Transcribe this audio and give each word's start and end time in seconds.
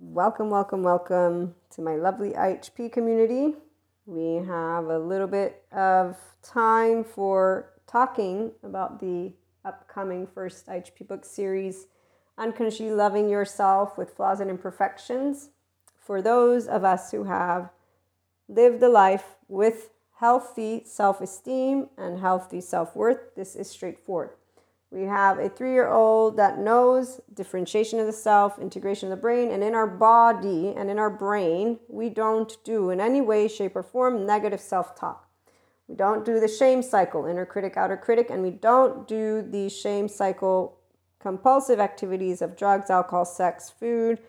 Welcome, 0.00 0.50
welcome, 0.50 0.82
welcome 0.82 1.54
to 1.70 1.80
my 1.80 1.94
lovely 1.94 2.30
IHP 2.30 2.90
community. 2.90 3.54
We 4.06 4.44
have 4.44 4.86
a 4.86 4.98
little 4.98 5.28
bit 5.28 5.62
of 5.70 6.16
time 6.42 7.04
for 7.04 7.70
talking 7.86 8.50
about 8.64 8.98
the 8.98 9.34
upcoming 9.64 10.26
first 10.26 10.66
IHP 10.66 11.06
book 11.06 11.24
series, 11.24 11.86
Unconsciously 12.36 12.90
Loving 12.90 13.28
Yourself 13.28 13.96
with 13.96 14.10
Flaws 14.10 14.40
and 14.40 14.50
Imperfections. 14.50 15.50
For 15.96 16.20
those 16.20 16.66
of 16.66 16.82
us 16.82 17.12
who 17.12 17.24
have 17.24 17.70
lived 18.48 18.82
a 18.82 18.88
life 18.88 19.36
with 19.46 19.90
healthy 20.18 20.82
self 20.84 21.20
esteem 21.20 21.88
and 21.96 22.18
healthy 22.18 22.60
self 22.60 22.96
worth, 22.96 23.36
this 23.36 23.54
is 23.54 23.70
straightforward. 23.70 24.30
We 24.94 25.02
have 25.06 25.40
a 25.40 25.48
three 25.48 25.72
year 25.72 25.88
old 25.88 26.36
that 26.36 26.60
knows 26.60 27.20
differentiation 27.34 27.98
of 27.98 28.06
the 28.06 28.12
self, 28.12 28.60
integration 28.60 29.10
of 29.10 29.18
the 29.18 29.20
brain, 29.20 29.50
and 29.50 29.64
in 29.64 29.74
our 29.74 29.88
body 29.88 30.72
and 30.76 30.88
in 30.88 31.00
our 31.00 31.10
brain, 31.10 31.80
we 31.88 32.08
don't 32.08 32.56
do 32.62 32.90
in 32.90 33.00
any 33.00 33.20
way, 33.20 33.48
shape, 33.48 33.74
or 33.74 33.82
form 33.82 34.24
negative 34.24 34.60
self 34.60 34.94
talk. 34.94 35.28
We 35.88 35.96
don't 35.96 36.24
do 36.24 36.38
the 36.38 36.46
shame 36.46 36.80
cycle, 36.80 37.26
inner 37.26 37.44
critic, 37.44 37.76
outer 37.76 37.96
critic, 37.96 38.30
and 38.30 38.40
we 38.40 38.50
don't 38.50 39.08
do 39.08 39.42
the 39.42 39.68
shame 39.68 40.08
cycle 40.08 40.78
compulsive 41.18 41.80
activities 41.80 42.40
of 42.40 42.56
drugs, 42.56 42.88
alcohol, 42.88 43.24
sex, 43.24 43.70
food, 43.70 44.20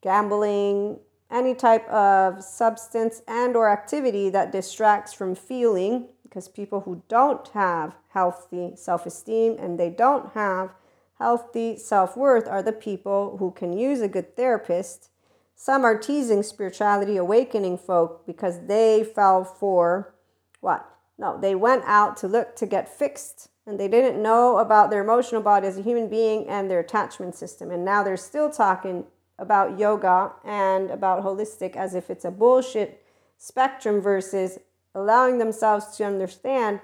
gambling, 0.00 0.98
any 1.30 1.54
type 1.54 1.88
of 1.88 2.42
substance 2.42 3.22
and 3.28 3.54
or 3.54 3.70
activity 3.70 4.28
that 4.30 4.50
distracts 4.50 5.12
from 5.12 5.36
feeling 5.36 6.08
because 6.24 6.48
people 6.48 6.80
who 6.80 7.02
don't 7.08 7.46
have 7.48 7.94
healthy 8.18 8.72
self-esteem 8.74 9.56
and 9.60 9.78
they 9.78 9.90
don't 9.90 10.32
have 10.34 10.70
healthy 11.18 11.76
self-worth 11.76 12.48
are 12.48 12.62
the 12.62 12.72
people 12.72 13.36
who 13.38 13.52
can 13.52 13.72
use 13.72 14.00
a 14.00 14.08
good 14.08 14.36
therapist. 14.36 15.10
Some 15.54 15.84
are 15.84 15.96
teasing 15.96 16.42
spirituality 16.42 17.16
awakening 17.16 17.78
folk 17.78 18.26
because 18.26 18.66
they 18.66 19.04
fell 19.04 19.44
for 19.44 20.14
what? 20.60 20.84
No 21.16 21.38
they 21.40 21.54
went 21.54 21.84
out 21.86 22.16
to 22.18 22.26
look 22.26 22.56
to 22.56 22.66
get 22.66 22.88
fixed 22.88 23.48
and 23.66 23.78
they 23.78 23.88
didn't 23.88 24.20
know 24.20 24.58
about 24.58 24.90
their 24.90 25.02
emotional 25.02 25.42
body 25.42 25.68
as 25.68 25.78
a 25.78 25.82
human 25.82 26.08
being 26.08 26.48
and 26.48 26.68
their 26.68 26.80
attachment 26.80 27.36
system. 27.36 27.70
And 27.70 27.84
now 27.84 28.02
they're 28.02 28.16
still 28.16 28.50
talking 28.50 29.04
about 29.38 29.78
yoga 29.78 30.32
and 30.44 30.90
about 30.90 31.22
holistic 31.22 31.76
as 31.76 31.94
if 31.94 32.10
it's 32.10 32.24
a 32.24 32.30
bullshit 32.30 33.04
spectrum 33.36 34.00
versus 34.00 34.58
allowing 34.94 35.38
themselves 35.38 35.96
to 35.96 36.04
understand 36.04 36.80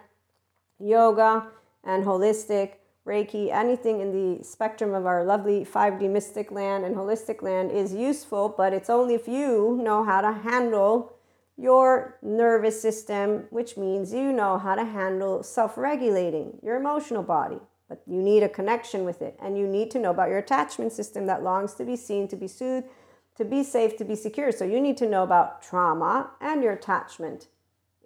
yoga 0.78 1.48
and 1.83 2.05
holistic, 2.05 2.75
Reiki, 3.06 3.53
anything 3.53 4.00
in 4.00 4.12
the 4.12 4.42
spectrum 4.42 4.94
of 4.94 5.05
our 5.05 5.25
lovely 5.25 5.64
5D 5.64 6.11
mystic 6.11 6.50
land 6.50 6.84
and 6.84 6.97
holistic 6.97 7.42
land 7.42 7.70
is 7.70 7.92
useful, 7.92 8.55
but 8.56 8.72
it's 8.72 8.89
only 8.89 9.14
if 9.14 9.28
you 9.28 9.78
know 9.83 10.05
how 10.05 10.22
to 10.22 10.33
handle 10.33 11.12
your 11.56 12.19
nervous 12.22 12.81
system, 12.81 13.44
which 13.50 13.77
means 13.77 14.12
you 14.12 14.33
know 14.33 14.58
how 14.58 14.75
to 14.75 14.84
handle 14.84 15.42
self 15.42 15.77
regulating 15.77 16.58
your 16.62 16.77
emotional 16.77 17.22
body. 17.22 17.61
But 17.88 18.03
you 18.06 18.22
need 18.22 18.42
a 18.42 18.48
connection 18.48 19.05
with 19.05 19.20
it, 19.20 19.36
and 19.41 19.59
you 19.59 19.69
need 19.69 19.91
to 19.91 19.98
know 19.98 20.11
about 20.11 20.31
your 20.31 20.38
attachment 20.38 20.92
system 20.92 21.27
that 21.27 21.42
longs 21.42 21.75
to 21.75 21.84
be 21.84 21.97
seen, 21.97 22.27
to 22.28 22.36
be 22.36 22.48
soothed, 22.48 22.88
to 23.36 23.44
be 23.44 23.62
safe, 23.62 23.97
to 23.98 24.05
be 24.05 24.16
secure. 24.16 24.50
So 24.50 24.64
you 24.64 24.81
need 24.81 24.97
to 24.97 25.09
know 25.09 25.22
about 25.22 25.62
trauma 25.62 26.31
and 26.41 26.62
your 26.62 26.72
attachment 26.72 27.48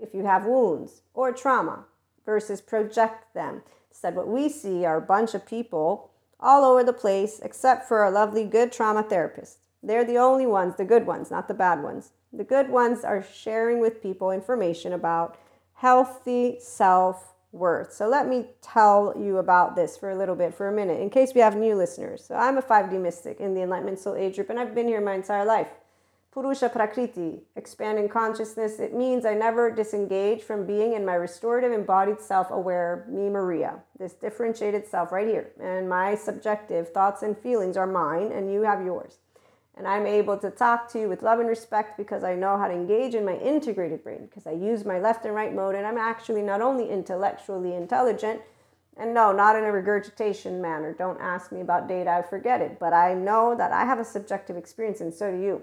if 0.01 0.13
you 0.13 0.25
have 0.25 0.45
wounds 0.45 1.03
or 1.15 1.33
trauma 1.33 1.85
versus 2.29 2.61
project 2.61 3.33
them. 3.33 3.63
Instead, 3.91 4.15
what 4.15 4.29
we 4.29 4.51
see 4.51 4.85
are 4.85 4.99
a 4.99 5.01
bunch 5.15 5.33
of 5.33 5.47
people 5.47 6.11
all 6.39 6.63
over 6.63 6.85
the 6.85 6.93
place, 6.93 7.41
except 7.43 7.89
for 7.89 8.05
a 8.05 8.11
lovely, 8.11 8.45
good 8.45 8.71
trauma 8.71 9.03
therapist. 9.03 9.61
They're 9.83 10.05
the 10.05 10.19
only 10.19 10.45
ones, 10.45 10.77
the 10.77 10.85
good 10.85 11.07
ones, 11.07 11.31
not 11.31 11.49
the 11.49 11.55
bad 11.55 11.83
ones. 11.83 12.13
The 12.31 12.45
good 12.45 12.69
ones 12.69 13.03
are 13.03 13.25
sharing 13.25 13.81
with 13.81 14.03
people 14.03 14.31
information 14.31 14.93
about 14.93 15.39
healthy 15.73 16.59
self 16.61 17.33
worth. 17.51 17.95
So, 17.95 18.07
let 18.07 18.29
me 18.29 18.45
tell 18.61 19.15
you 19.19 19.39
about 19.39 19.75
this 19.75 19.97
for 19.97 20.11
a 20.11 20.19
little 20.19 20.37
bit, 20.37 20.55
for 20.55 20.69
a 20.69 20.73
minute, 20.73 21.01
in 21.01 21.09
case 21.09 21.33
we 21.35 21.41
have 21.41 21.57
new 21.57 21.75
listeners. 21.75 22.23
So, 22.23 22.35
I'm 22.35 22.59
a 22.59 22.63
5D 22.63 23.01
mystic 23.01 23.41
in 23.41 23.55
the 23.55 23.63
Enlightenment 23.63 24.01
Soul 24.01 24.17
Age 24.17 24.35
group, 24.35 24.51
and 24.51 24.61
I've 24.61 24.75
been 24.75 24.87
here 24.87 25.01
my 25.01 25.15
entire 25.15 25.47
life. 25.47 25.71
Purusha 26.41 26.69
Prakriti, 26.69 27.41
expanding 27.57 28.09
consciousness. 28.09 28.79
It 28.79 28.95
means 28.95 29.27
I 29.27 29.35
never 29.35 29.73
disengage 29.73 30.41
from 30.45 30.67
being 30.67 30.93
in 30.93 31.05
my 31.05 31.15
restorative 31.15 31.73
embodied 31.73 32.21
self 32.21 32.53
aware, 32.53 33.05
me, 33.09 33.29
Maria, 33.29 33.81
this 33.99 34.13
differentiated 34.13 34.87
self 34.87 35.11
right 35.11 35.27
here. 35.27 35.51
And 35.61 35.89
my 35.89 36.15
subjective 36.15 36.91
thoughts 36.91 37.25
and 37.25 37.37
feelings 37.37 37.77
are 37.77 37.89
mine, 37.89 38.31
and 38.31 38.53
you 38.53 38.63
have 38.63 38.85
yours. 38.85 39.17
And 39.77 39.89
I'm 39.89 40.07
able 40.07 40.39
to 40.39 40.49
talk 40.49 40.89
to 40.93 41.01
you 41.01 41.09
with 41.09 41.25
love 41.25 41.41
and 41.41 41.49
respect 41.49 41.97
because 41.97 42.23
I 42.23 42.37
know 42.37 42.57
how 42.57 42.69
to 42.69 42.73
engage 42.75 43.17
in 43.17 43.25
my 43.25 43.37
integrated 43.39 44.05
brain, 44.05 44.27
because 44.27 44.47
I 44.47 44.53
use 44.53 44.85
my 44.85 45.01
left 45.01 45.25
and 45.25 45.35
right 45.35 45.53
mode, 45.53 45.75
and 45.75 45.85
I'm 45.85 45.99
actually 45.99 46.43
not 46.43 46.63
only 46.63 46.89
intellectually 46.89 47.75
intelligent, 47.75 48.43
and 48.97 49.13
no, 49.13 49.33
not 49.33 49.57
in 49.57 49.65
a 49.65 49.73
regurgitation 49.73 50.63
manner. 50.63 50.93
Don't 50.93 51.21
ask 51.21 51.51
me 51.51 51.63
about 51.63 51.89
data, 51.89 52.11
I 52.11 52.23
forget 52.23 52.61
it. 52.61 52.79
But 52.79 52.93
I 52.93 53.15
know 53.15 53.57
that 53.57 53.73
I 53.73 53.85
have 53.85 53.99
a 53.99 54.05
subjective 54.05 54.57
experience, 54.57 55.01
and 55.01 55.13
so 55.13 55.33
do 55.33 55.43
you. 55.43 55.63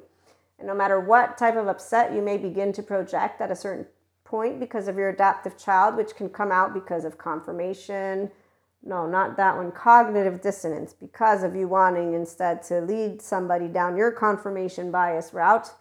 And 0.58 0.68
no 0.68 0.74
matter 0.74 1.00
what 1.00 1.38
type 1.38 1.56
of 1.56 1.68
upset 1.68 2.14
you 2.14 2.22
may 2.22 2.38
begin 2.38 2.72
to 2.74 2.84
project 2.84 3.42
at 3.42 3.52
a 3.52 3.56
certain 3.56 3.86
point 4.24 4.60
because 4.60 4.88
of 4.88 4.98
your 4.98 5.10
adaptive 5.10 5.58
child, 5.58 5.96
which 5.96 6.16
can 6.16 6.30
come 6.30 6.52
out 6.52 6.74
because 6.74 7.06
of 7.06 7.18
confirmation, 7.18 8.32
no, 8.84 9.08
not 9.08 9.36
that 9.38 9.58
one, 9.58 9.72
cognitive 9.72 10.42
dissonance, 10.42 10.94
because 10.94 11.44
of 11.44 11.56
you 11.56 11.68
wanting 11.68 12.14
instead 12.14 12.62
to 12.64 12.82
lead 12.82 13.22
somebody 13.22 13.68
down 13.68 13.98
your 13.98 14.12
confirmation 14.12 14.92
bias 14.92 15.34
route 15.34 15.72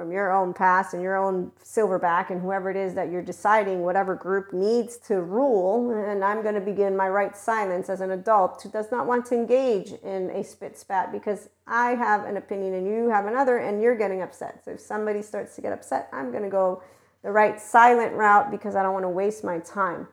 from 0.00 0.10
your 0.10 0.32
own 0.32 0.54
past 0.54 0.94
and 0.94 1.02
your 1.02 1.14
own 1.14 1.52
silverback 1.62 2.30
and 2.30 2.40
whoever 2.40 2.70
it 2.70 2.76
is 2.76 2.94
that 2.94 3.10
you're 3.10 3.20
deciding 3.20 3.82
whatever 3.82 4.14
group 4.14 4.50
needs 4.50 4.96
to 4.96 5.20
rule. 5.20 5.90
And 5.90 6.24
i'm 6.24 6.40
going 6.40 6.54
to 6.54 6.60
begin 6.62 6.96
my 6.96 7.06
right 7.06 7.36
silence 7.36 7.90
as 7.90 8.00
an 8.00 8.12
adult 8.12 8.62
who 8.62 8.70
does 8.70 8.90
not 8.90 9.06
want 9.06 9.26
to 9.26 9.34
engage 9.34 9.92
in 10.02 10.30
a 10.30 10.42
spit 10.42 10.78
spat 10.78 11.12
because 11.12 11.50
i 11.66 11.90
have 11.90 12.24
an 12.24 12.38
opinion 12.38 12.72
and 12.72 12.86
you 12.86 13.10
have 13.10 13.26
another 13.26 13.58
and 13.58 13.82
you're 13.82 13.94
getting 13.94 14.22
upset. 14.22 14.64
So 14.64 14.70
if 14.70 14.80
somebody 14.80 15.20
starts 15.20 15.54
to 15.56 15.60
get 15.60 15.74
upset 15.74 16.08
i'm 16.14 16.30
going 16.30 16.44
to 16.44 16.48
go 16.48 16.82
the 17.22 17.30
right 17.30 17.60
silent 17.60 18.14
route 18.14 18.50
because 18.50 18.76
i 18.76 18.82
don't 18.82 18.94
want 18.94 19.04
to 19.04 19.10
waste 19.10 19.44
my 19.44 19.58
time 19.58 20.08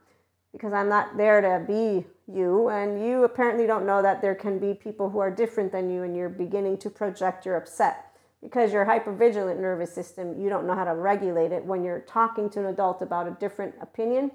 because 0.51 0.73
i'm 0.73 0.89
not 0.89 1.15
there 1.15 1.39
to 1.39 1.65
be 1.65 2.05
you. 2.29 2.67
And 2.67 3.01
you 3.01 3.23
apparently 3.23 3.65
don't 3.65 3.85
know 3.85 4.01
that 4.01 4.21
there 4.21 4.35
can 4.35 4.59
be 4.59 4.73
people 4.73 5.09
who 5.09 5.19
are 5.19 5.31
different 5.31 5.71
than 5.71 5.89
you 5.89 6.03
and 6.03 6.13
you're 6.13 6.27
beginning 6.27 6.77
to 6.79 6.89
project 6.89 7.45
your 7.45 7.55
upset 7.55 8.06
because 8.41 8.71
your 8.71 8.85
hypervigilant 8.85 9.59
nervous 9.59 9.93
system, 9.93 10.39
you 10.39 10.49
don't 10.49 10.67
know 10.67 10.75
how 10.75 10.83
to 10.83 10.93
regulate 10.93 11.51
it 11.51 11.65
when 11.65 11.83
you're 11.83 12.01
talking 12.01 12.49
to 12.51 12.59
an 12.59 12.67
adult 12.67 13.01
about 13.01 13.27
a 13.27 13.31
different 13.31 13.75
opinion. 13.81 14.31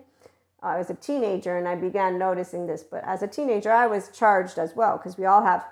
Uh, 0.63 0.67
I 0.67 0.79
was 0.79 0.91
a 0.91 0.95
teenager 0.95 1.57
and 1.57 1.69
I 1.69 1.77
began 1.77 2.19
noticing 2.19 2.67
this, 2.67 2.83
but 2.83 3.05
as 3.05 3.23
a 3.23 3.29
teenager, 3.29 3.71
I 3.71 3.87
was 3.87 4.11
charged 4.11 4.59
as 4.59 4.75
well 4.75 4.97
because 4.97 5.17
we 5.17 5.25
all 5.25 5.45
have 5.45 5.65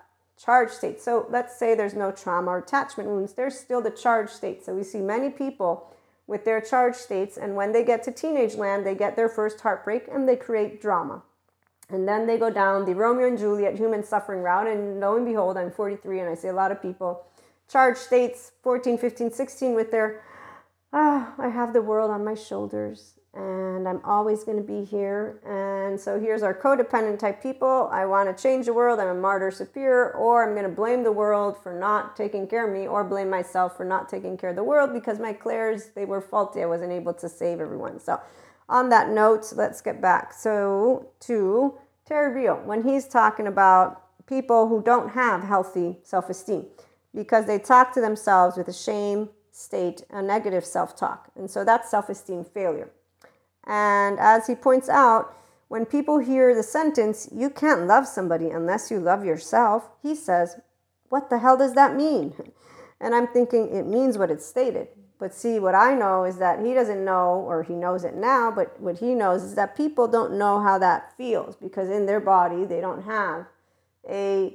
charge 0.42 0.70
states. 0.70 1.04
So 1.04 1.26
let's 1.28 1.58
say 1.58 1.74
there's 1.74 1.94
no 1.94 2.12
trauma 2.12 2.52
or 2.52 2.58
attachment 2.58 3.08
wounds, 3.08 3.34
there's 3.34 3.58
still 3.58 3.82
the 3.82 3.90
charge 3.90 4.30
state. 4.30 4.64
So 4.64 4.74
we 4.74 4.84
see 4.84 5.00
many 5.00 5.30
people 5.30 5.92
with 6.26 6.44
their 6.44 6.60
charge 6.60 6.94
states, 6.94 7.36
and 7.36 7.56
when 7.56 7.72
they 7.72 7.84
get 7.84 8.04
to 8.04 8.12
teenage 8.12 8.54
land, 8.54 8.86
they 8.86 8.94
get 8.94 9.16
their 9.16 9.28
first 9.28 9.60
heartbreak 9.60 10.06
and 10.10 10.28
they 10.28 10.36
create 10.36 10.80
drama. 10.80 11.22
And 11.88 12.06
then 12.06 12.28
they 12.28 12.38
go 12.38 12.50
down 12.50 12.84
the 12.84 12.94
Romeo 12.94 13.26
and 13.26 13.36
Juliet 13.36 13.74
human 13.74 14.04
suffering 14.04 14.40
route, 14.40 14.68
and 14.68 15.00
lo 15.00 15.16
and 15.16 15.26
behold, 15.26 15.56
I'm 15.56 15.72
43 15.72 16.20
and 16.20 16.30
I 16.30 16.34
see 16.36 16.46
a 16.46 16.52
lot 16.52 16.70
of 16.70 16.80
people 16.80 17.24
charge 17.70 17.96
states 17.96 18.52
14, 18.62 18.98
15, 18.98 19.30
16 19.30 19.74
with 19.74 19.90
their, 19.90 20.22
oh, 20.92 21.32
I 21.38 21.48
have 21.48 21.72
the 21.72 21.82
world 21.82 22.10
on 22.10 22.24
my 22.24 22.34
shoulders 22.34 23.14
and 23.32 23.88
I'm 23.88 24.00
always 24.04 24.42
going 24.42 24.56
to 24.56 24.64
be 24.64 24.84
here. 24.84 25.40
And 25.46 25.98
so 25.98 26.18
here's 26.18 26.42
our 26.42 26.52
codependent 26.52 27.20
type 27.20 27.40
people. 27.40 27.88
I 27.92 28.04
want 28.04 28.36
to 28.36 28.42
change 28.42 28.66
the 28.66 28.72
world. 28.72 28.98
I'm 28.98 29.06
a 29.06 29.14
martyr 29.14 29.52
superior, 29.52 30.12
or 30.14 30.44
I'm 30.44 30.54
going 30.54 30.68
to 30.68 30.74
blame 30.74 31.04
the 31.04 31.12
world 31.12 31.56
for 31.62 31.72
not 31.72 32.16
taking 32.16 32.48
care 32.48 32.66
of 32.66 32.74
me, 32.74 32.88
or 32.88 33.04
blame 33.04 33.30
myself 33.30 33.76
for 33.76 33.84
not 33.84 34.08
taking 34.08 34.36
care 34.36 34.50
of 34.50 34.56
the 34.56 34.64
world 34.64 34.92
because 34.92 35.20
my 35.20 35.32
clairs, 35.32 35.90
they 35.94 36.04
were 36.04 36.20
faulty. 36.20 36.62
I 36.62 36.66
wasn't 36.66 36.90
able 36.90 37.14
to 37.14 37.28
save 37.28 37.60
everyone. 37.60 38.00
So, 38.00 38.20
on 38.68 38.88
that 38.88 39.10
note, 39.10 39.52
let's 39.54 39.80
get 39.80 40.00
back. 40.00 40.32
So, 40.32 41.10
to 41.20 41.78
Terry 42.06 42.34
Real, 42.34 42.56
when 42.64 42.82
he's 42.82 43.06
talking 43.06 43.46
about 43.46 44.26
people 44.26 44.68
who 44.68 44.82
don't 44.82 45.10
have 45.10 45.44
healthy 45.44 45.98
self 46.02 46.28
esteem 46.28 46.66
because 47.14 47.46
they 47.46 47.58
talk 47.58 47.92
to 47.94 48.00
themselves 48.00 48.56
with 48.56 48.68
a 48.68 48.72
shame 48.72 49.30
state, 49.50 50.02
a 50.10 50.22
negative 50.22 50.64
self 50.64 50.96
talk. 50.96 51.30
And 51.36 51.50
so 51.50 51.64
that's 51.64 51.90
self 51.90 52.08
esteem 52.08 52.44
failure. 52.44 52.90
And 53.66 54.18
as 54.18 54.46
he 54.46 54.54
points 54.54 54.88
out, 54.88 55.36
when 55.68 55.86
people 55.86 56.18
hear 56.18 56.54
the 56.54 56.62
sentence, 56.62 57.28
you 57.32 57.48
can't 57.48 57.86
love 57.86 58.06
somebody 58.06 58.50
unless 58.50 58.90
you 58.90 58.98
love 58.98 59.24
yourself, 59.24 59.90
he 60.02 60.14
says, 60.14 60.58
what 61.10 61.30
the 61.30 61.38
hell 61.38 61.56
does 61.56 61.74
that 61.74 61.94
mean? 61.94 62.34
And 63.02 63.14
I'm 63.14 63.28
thinking 63.28 63.74
it 63.74 63.86
means 63.86 64.18
what 64.18 64.30
it's 64.30 64.44
stated. 64.44 64.88
But 65.18 65.32
see, 65.32 65.58
what 65.58 65.74
I 65.74 65.94
know 65.94 66.24
is 66.24 66.36
that 66.36 66.62
he 66.62 66.74
doesn't 66.74 67.02
know, 67.02 67.44
or 67.48 67.62
he 67.62 67.74
knows 67.74 68.04
it 68.04 68.14
now, 68.14 68.50
but 68.50 68.78
what 68.78 68.98
he 68.98 69.14
knows 69.14 69.42
is 69.42 69.54
that 69.54 69.74
people 69.74 70.06
don't 70.06 70.38
know 70.38 70.60
how 70.60 70.76
that 70.78 71.16
feels 71.16 71.56
because 71.56 71.88
in 71.88 72.04
their 72.04 72.20
body 72.20 72.66
they 72.66 72.82
don't 72.82 73.02
have 73.04 73.46
a 74.06 74.54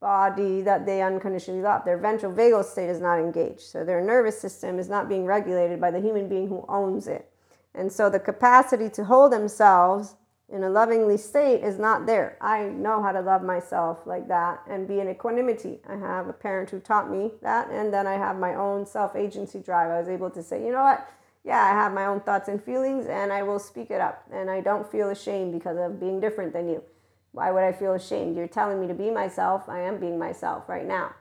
body 0.00 0.62
that 0.62 0.86
they 0.86 1.02
unconditionally 1.02 1.60
love. 1.60 1.84
Their 1.84 1.98
ventral 1.98 2.32
vagal 2.32 2.64
state 2.64 2.88
is 2.88 3.00
not 3.00 3.18
engaged. 3.18 3.60
So 3.60 3.84
their 3.84 4.00
nervous 4.00 4.40
system 4.40 4.78
is 4.78 4.88
not 4.88 5.08
being 5.08 5.26
regulated 5.26 5.80
by 5.80 5.90
the 5.90 6.00
human 6.00 6.28
being 6.28 6.48
who 6.48 6.64
owns 6.68 7.06
it. 7.06 7.30
And 7.74 7.92
so 7.92 8.10
the 8.10 8.18
capacity 8.18 8.88
to 8.90 9.04
hold 9.04 9.32
themselves 9.32 10.16
in 10.48 10.64
a 10.64 10.70
lovingly 10.70 11.16
state 11.16 11.62
is 11.62 11.78
not 11.78 12.06
there. 12.06 12.36
I 12.40 12.64
know 12.64 13.02
how 13.02 13.12
to 13.12 13.20
love 13.20 13.42
myself 13.42 13.98
like 14.06 14.26
that 14.28 14.62
and 14.68 14.88
be 14.88 14.98
in 14.98 15.08
equanimity. 15.08 15.78
I 15.88 15.96
have 15.96 16.28
a 16.28 16.32
parent 16.32 16.70
who 16.70 16.80
taught 16.80 17.10
me 17.10 17.30
that, 17.42 17.68
and 17.70 17.92
then 17.94 18.06
I 18.06 18.14
have 18.14 18.36
my 18.36 18.54
own 18.54 18.84
self 18.86 19.14
agency 19.14 19.60
drive. 19.60 19.90
I 19.90 20.00
was 20.00 20.08
able 20.08 20.30
to 20.30 20.42
say, 20.42 20.64
you 20.64 20.72
know 20.72 20.82
what? 20.82 21.08
Yeah, 21.44 21.62
I 21.62 21.68
have 21.68 21.92
my 21.92 22.06
own 22.06 22.20
thoughts 22.20 22.48
and 22.48 22.62
feelings, 22.62 23.06
and 23.06 23.32
I 23.32 23.42
will 23.44 23.60
speak 23.60 23.90
it 23.90 24.00
up. 24.00 24.24
And 24.32 24.50
I 24.50 24.60
don't 24.60 24.90
feel 24.90 25.10
ashamed 25.10 25.52
because 25.52 25.78
of 25.78 26.00
being 26.00 26.20
different 26.20 26.52
than 26.52 26.68
you. 26.68 26.82
Why 27.32 27.50
would 27.50 27.62
I 27.62 27.72
feel 27.72 27.94
ashamed? 27.94 28.36
You're 28.36 28.48
telling 28.48 28.80
me 28.80 28.88
to 28.88 28.94
be 28.94 29.10
myself. 29.10 29.68
I 29.68 29.80
am 29.80 29.98
being 29.98 30.18
myself 30.18 30.68
right 30.68 30.86
now. 30.86 31.14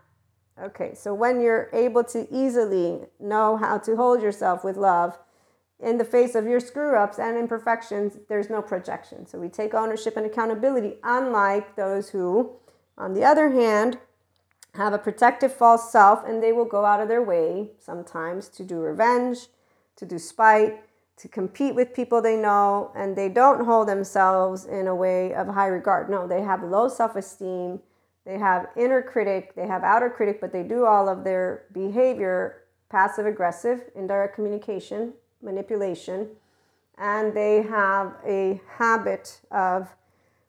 Okay, 0.61 0.93
so 0.93 1.13
when 1.13 1.39
you're 1.39 1.69
able 1.71 2.03
to 2.05 2.27
easily 2.33 3.01
know 3.19 3.55
how 3.55 3.77
to 3.77 3.95
hold 3.95 4.21
yourself 4.21 4.63
with 4.63 4.75
love 4.75 5.17
in 5.79 5.97
the 5.97 6.03
face 6.03 6.35
of 6.35 6.45
your 6.45 6.59
screw 6.59 6.97
ups 6.97 7.17
and 7.17 7.37
imperfections, 7.37 8.17
there's 8.27 8.49
no 8.49 8.61
projection. 8.61 9.25
So 9.25 9.39
we 9.39 9.47
take 9.47 9.73
ownership 9.73 10.17
and 10.17 10.25
accountability, 10.25 10.97
unlike 11.03 11.75
those 11.77 12.09
who, 12.09 12.51
on 12.97 13.13
the 13.13 13.23
other 13.23 13.51
hand, 13.51 13.99
have 14.75 14.93
a 14.93 14.97
protective 14.97 15.53
false 15.53 15.91
self 15.91 16.27
and 16.27 16.43
they 16.43 16.51
will 16.51 16.65
go 16.65 16.83
out 16.83 16.99
of 16.99 17.07
their 17.07 17.23
way 17.23 17.71
sometimes 17.79 18.49
to 18.49 18.63
do 18.63 18.79
revenge, 18.79 19.47
to 19.95 20.05
do 20.05 20.19
spite, 20.19 20.83
to 21.19 21.27
compete 21.27 21.75
with 21.75 21.93
people 21.93 22.21
they 22.21 22.37
know 22.37 22.91
and 22.95 23.15
they 23.15 23.29
don't 23.29 23.65
hold 23.65 23.87
themselves 23.87 24.65
in 24.65 24.87
a 24.87 24.95
way 24.95 25.33
of 25.33 25.47
high 25.47 25.67
regard. 25.67 26.09
No, 26.09 26.27
they 26.27 26.41
have 26.41 26.63
low 26.63 26.87
self 26.87 27.15
esteem, 27.15 27.79
they 28.25 28.37
have 28.37 28.67
inner 28.77 29.01
critic, 29.01 29.53
they 29.55 29.67
have 29.67 29.83
outer 29.83 30.09
critic, 30.09 30.39
but 30.39 30.51
they 30.53 30.63
do 30.63 30.85
all 30.85 31.09
of 31.09 31.23
their 31.23 31.65
behavior 31.73 32.63
passive 32.89 33.25
aggressive, 33.25 33.83
indirect 33.95 34.35
communication, 34.35 35.13
manipulation, 35.41 36.27
and 36.97 37.33
they 37.33 37.61
have 37.61 38.15
a 38.25 38.59
habit 38.77 39.39
of 39.51 39.95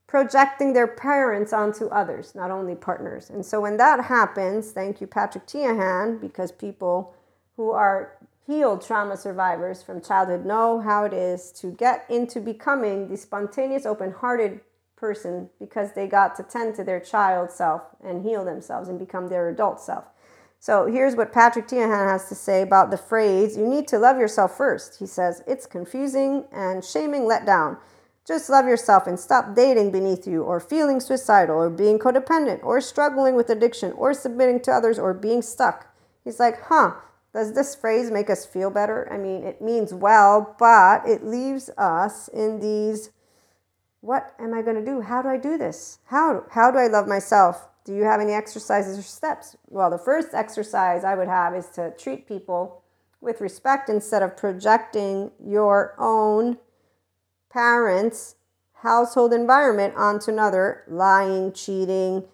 projecting 0.07 0.73
their 0.73 0.89
parents 0.89 1.53
onto 1.53 1.87
others, 1.87 2.35
not 2.35 2.51
only 2.51 2.75
partners. 2.75 3.31
And 3.31 3.45
so 3.47 3.61
when 3.61 3.77
that 3.77 4.05
happens, 4.07 4.73
thank 4.73 5.01
you, 5.01 5.07
Patrick 5.07 5.47
Teahan, 5.47 6.21
because 6.21 6.51
people 6.51 7.15
who 7.57 7.71
are 7.71 8.17
healed 8.47 8.85
trauma 8.85 9.17
survivors 9.17 9.83
from 9.83 10.01
childhood 10.01 10.45
know 10.45 10.81
how 10.81 11.05
it 11.05 11.13
is 11.13 11.53
to 11.53 11.71
get 11.71 12.05
into 12.09 12.41
becoming 12.41 13.09
the 13.09 13.17
spontaneous, 13.17 13.87
open 13.87 14.13
hearted 14.13 14.61
person 14.97 15.49
because 15.59 15.93
they 15.95 16.07
got 16.07 16.37
to 16.37 16.43
tend 16.43 16.75
to 16.75 16.85
their 16.85 17.01
child 17.01 17.51
self 17.51 17.83
and 18.05 18.25
heal 18.25 18.45
themselves 18.45 18.89
and 18.89 18.99
become 18.99 19.29
their 19.29 19.49
adult 19.49 19.81
self. 19.81 20.05
So 20.63 20.87
here's 20.87 21.17
what 21.17 21.33
Patrick 21.33 21.69
Teahan 21.69 22.11
has 22.11 22.29
to 22.29 22.35
say 22.35 22.61
about 22.61 22.91
the 22.91 22.99
phrase 22.99 23.57
you 23.57 23.67
need 23.67 23.89
to 23.89 23.99
love 23.99 24.19
yourself 24.19 24.57
first. 24.57 24.99
He 24.99 25.07
says, 25.07 25.43
It's 25.47 25.65
confusing 25.65 26.45
and 26.53 26.85
shaming 26.85 27.25
let 27.25 27.47
down. 27.47 27.79
Just 28.27 28.51
love 28.51 28.67
yourself 28.67 29.07
and 29.07 29.19
stop 29.19 29.57
dating 29.57 29.91
beneath 29.91 30.27
you, 30.27 30.43
or 30.43 30.61
feeling 30.61 31.01
suicidal, 31.01 31.57
or 31.57 31.71
being 31.71 31.99
codependent, 31.99 32.63
or 32.63 32.81
struggling 32.83 33.35
with 33.35 33.49
addiction, 33.49 33.93
or 33.93 34.13
submitting 34.13 34.61
to 34.61 34.71
others, 34.71 34.99
or 34.99 35.15
being 35.15 35.41
stuck. 35.41 35.87
He's 36.23 36.39
like, 36.39 36.63
huh, 36.65 36.93
does 37.33 37.55
this 37.55 37.75
phrase 37.75 38.11
make 38.11 38.29
us 38.29 38.45
feel 38.45 38.71
better? 38.71 39.09
I 39.13 39.17
mean, 39.17 39.45
it 39.45 39.61
means 39.61 39.95
well, 39.95 40.57
but 40.59 41.07
it 41.09 41.25
leaves 41.25 41.71
us 41.79 42.29
in 42.29 42.61
these 42.61 43.11
what 44.01 44.35
am 44.39 44.55
I 44.55 44.63
going 44.63 44.77
to 44.77 44.85
do? 44.85 45.03
How 45.03 45.21
do 45.21 45.29
I 45.29 45.37
do 45.37 45.59
this? 45.59 45.99
How, 46.07 46.45
how 46.51 46.71
do 46.71 46.79
I 46.79 46.87
love 46.87 47.07
myself? 47.07 47.69
Do 47.85 47.95
you 47.95 48.05
have 48.05 48.21
any 48.21 48.33
exercises 48.33 48.99
or 48.99 49.03
steps? 49.03 49.57
Well, 49.69 49.91
the 49.91 49.99
first 49.99 50.29
exercise 50.33 51.05
I 51.05 51.15
would 51.15 51.29
have 51.29 51.55
is 51.55 51.67
to 51.71 51.93
treat 51.99 52.27
people 52.27 52.83
with 53.21 53.41
respect 53.41 53.91
instead 53.91 54.23
of 54.23 54.37
projecting 54.37 55.31
your 55.45 55.95
own 55.99 56.59
parents' 57.51 58.37
household 58.83 59.35
environment 59.35 59.95
onto 59.97 60.31
another, 60.31 60.85
lying, 60.89 61.53
cheating, 61.53 62.25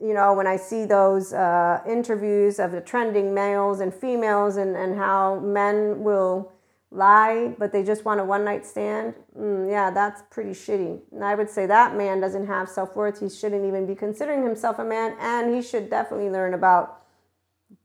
you 0.00 0.14
know, 0.14 0.32
when 0.32 0.46
I 0.46 0.56
see 0.56 0.84
those 0.84 1.32
uh, 1.32 1.80
interviews 1.86 2.60
of 2.60 2.70
the 2.70 2.80
trending 2.80 3.34
males 3.34 3.80
and 3.80 3.92
females 3.92 4.56
and, 4.56 4.76
and 4.76 4.96
how 4.96 5.40
men 5.40 6.04
will 6.04 6.52
lie, 6.90 7.54
but 7.58 7.72
they 7.72 7.82
just 7.82 8.04
want 8.04 8.20
a 8.20 8.24
one 8.24 8.44
night 8.44 8.64
stand, 8.64 9.14
mm, 9.36 9.68
yeah, 9.68 9.90
that's 9.90 10.22
pretty 10.30 10.50
shitty. 10.50 11.00
And 11.12 11.24
I 11.24 11.34
would 11.34 11.50
say 11.50 11.66
that 11.66 11.96
man 11.96 12.20
doesn't 12.20 12.46
have 12.46 12.68
self 12.68 12.94
worth. 12.94 13.20
He 13.20 13.28
shouldn't 13.28 13.64
even 13.64 13.86
be 13.86 13.96
considering 13.96 14.44
himself 14.44 14.78
a 14.78 14.84
man, 14.84 15.16
and 15.18 15.52
he 15.52 15.62
should 15.62 15.90
definitely 15.90 16.30
learn 16.30 16.54
about 16.54 17.02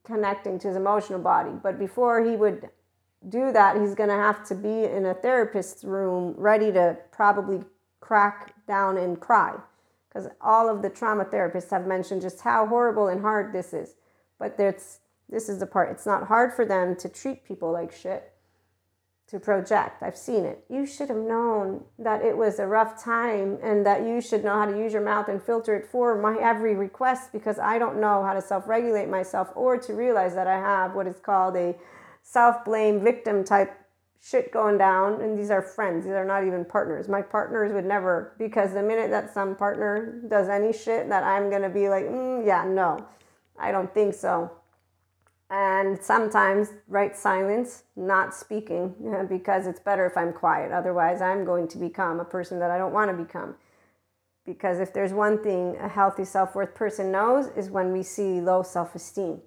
connecting 0.04 0.60
to 0.60 0.68
his 0.68 0.78
emotional 0.78 1.20
body. 1.20 1.52
But 1.62 1.80
before 1.80 2.24
he 2.24 2.36
would 2.36 2.70
do 3.28 3.52
that, 3.52 3.80
he's 3.80 3.96
going 3.96 4.10
to 4.10 4.16
have 4.16 4.46
to 4.50 4.56
be 4.56 4.84
in 4.84 5.06
a 5.08 5.14
therapist's 5.16 5.84
room 5.84 6.36
ready 6.38 6.72
to 6.74 6.98
probably 7.12 7.64
crack 8.02 8.54
down 8.68 8.98
and 8.98 9.20
cry 9.20 9.56
because 10.14 10.30
all 10.42 10.70
of 10.70 10.82
the 10.82 10.90
trauma 10.90 11.26
therapists 11.26 11.72
have 11.72 11.88
mentioned 11.88 12.22
just 12.22 12.42
how 12.42 12.68
horrible 12.68 13.08
and 13.08 13.22
hard 13.22 13.52
this 13.54 13.74
is. 13.74 13.96
But 14.38 14.58
there's, 14.58 15.00
this 15.30 15.50
is 15.50 15.60
the 15.60 15.66
part, 15.66 15.92
it's 15.92 16.06
not 16.06 16.28
hard 16.28 16.54
for 16.54 16.66
them 16.66 16.96
to 16.98 17.10
treat 17.10 17.44
people 17.44 17.72
like 17.72 17.92
shit, 17.92 18.32
to 19.28 19.40
project. 19.40 20.04
I've 20.04 20.18
seen 20.18 20.46
it. 20.46 20.64
You 20.70 20.86
should 20.86 21.10
have 21.10 21.18
known 21.18 21.86
that 21.98 22.22
it 22.22 22.38
was 22.38 22.60
a 22.60 22.68
rough 22.68 23.02
time 23.02 23.58
and 23.64 23.86
that 23.86 24.06
you 24.06 24.22
should 24.22 24.44
know 24.44 24.54
how 24.54 24.66
to 24.66 24.78
use 24.78 24.94
your 24.94 25.02
mouth 25.02 25.30
and 25.30 25.42
filter 25.42 25.76
it 25.76 25.88
for 25.88 26.16
my 26.22 26.38
every 26.40 26.76
request 26.76 27.32
because 27.32 27.58
I 27.58 27.80
don't 27.80 28.00
know 28.00 28.24
how 28.24 28.34
to 28.34 28.42
self 28.42 28.68
regulate 28.68 29.10
myself 29.10 29.50
or 29.56 29.78
to 29.78 29.94
realize 29.94 30.36
that 30.36 30.46
I 30.46 30.60
have 30.60 30.94
what 30.94 31.08
is 31.08 31.20
called 31.20 31.56
a 31.56 31.76
self 32.22 32.64
blame 32.66 33.04
victim 33.04 33.44
type 33.44 33.83
shit 34.24 34.54
going 34.54 34.78
down 34.78 35.20
and 35.22 35.38
these 35.38 35.52
are 35.52 35.62
friends 35.62 36.06
these 36.06 36.14
are 36.14 36.24
not 36.26 36.46
even 36.46 36.64
partners. 36.64 37.10
My 37.10 37.22
partners 37.22 37.74
would 37.74 37.86
never 37.86 38.34
because 38.38 38.74
the 38.74 38.82
minute 38.82 39.10
that 39.12 39.34
some 39.34 39.56
partner 39.56 40.22
does 40.30 40.48
any 40.48 40.72
shit 40.72 41.10
that 41.10 41.24
i'm 41.24 41.50
gonna 41.50 41.70
be 41.70 41.90
like 41.90 42.06
mm, 42.06 42.46
yeah 42.46 42.64
no 42.64 43.06
i 43.60 43.72
don't 43.72 43.94
think 43.94 44.14
so. 44.14 44.52
And 45.50 46.02
sometimes 46.02 46.70
right 46.88 47.16
silence 47.16 47.84
not 47.96 48.34
speaking 48.34 48.96
because 49.30 49.68
it's 49.68 49.82
better 49.82 50.06
if 50.06 50.16
i'm 50.16 50.32
quiet. 50.32 50.72
Otherwise 50.72 51.22
i'm 51.22 51.44
going 51.44 51.68
to 51.68 51.78
become 51.78 52.22
a 52.22 52.26
person 52.26 52.60
that 52.60 52.72
i 52.72 52.78
don't 52.78 52.94
want 52.94 53.12
to 53.12 53.18
become. 53.18 53.56
Because 54.46 54.80
if 54.80 54.94
there's 54.94 55.14
one 55.14 55.44
thing 55.44 55.76
a 55.82 55.90
healthy 55.90 56.24
self-worth 56.24 56.74
person 56.74 57.12
knows 57.12 57.48
is 57.58 57.70
when 57.70 57.92
we 57.92 58.04
see 58.04 58.40
low 58.40 58.64
self-esteem 58.64 59.42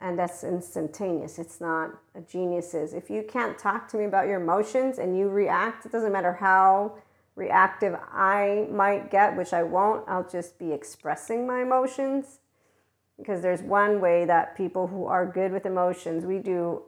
and 0.00 0.18
that's 0.18 0.44
instantaneous. 0.44 1.38
It's 1.38 1.60
not 1.60 1.98
a 2.14 2.20
genius's. 2.20 2.92
If 2.92 3.10
you 3.10 3.24
can't 3.26 3.58
talk 3.58 3.88
to 3.88 3.96
me 3.96 4.04
about 4.04 4.26
your 4.26 4.40
emotions 4.40 4.98
and 4.98 5.16
you 5.18 5.28
react, 5.28 5.86
it 5.86 5.92
doesn't 5.92 6.12
matter 6.12 6.34
how 6.34 6.96
reactive 7.36 7.96
I 8.12 8.68
might 8.70 9.10
get, 9.10 9.36
which 9.36 9.52
I 9.52 9.62
won't, 9.62 10.04
I'll 10.08 10.28
just 10.28 10.58
be 10.58 10.72
expressing 10.72 11.46
my 11.46 11.62
emotions. 11.62 12.38
Because 13.16 13.42
there's 13.42 13.62
one 13.62 14.00
way 14.00 14.24
that 14.24 14.56
people 14.56 14.88
who 14.88 15.06
are 15.06 15.24
good 15.24 15.52
with 15.52 15.66
emotions, 15.66 16.24
we 16.24 16.38
do 16.38 16.82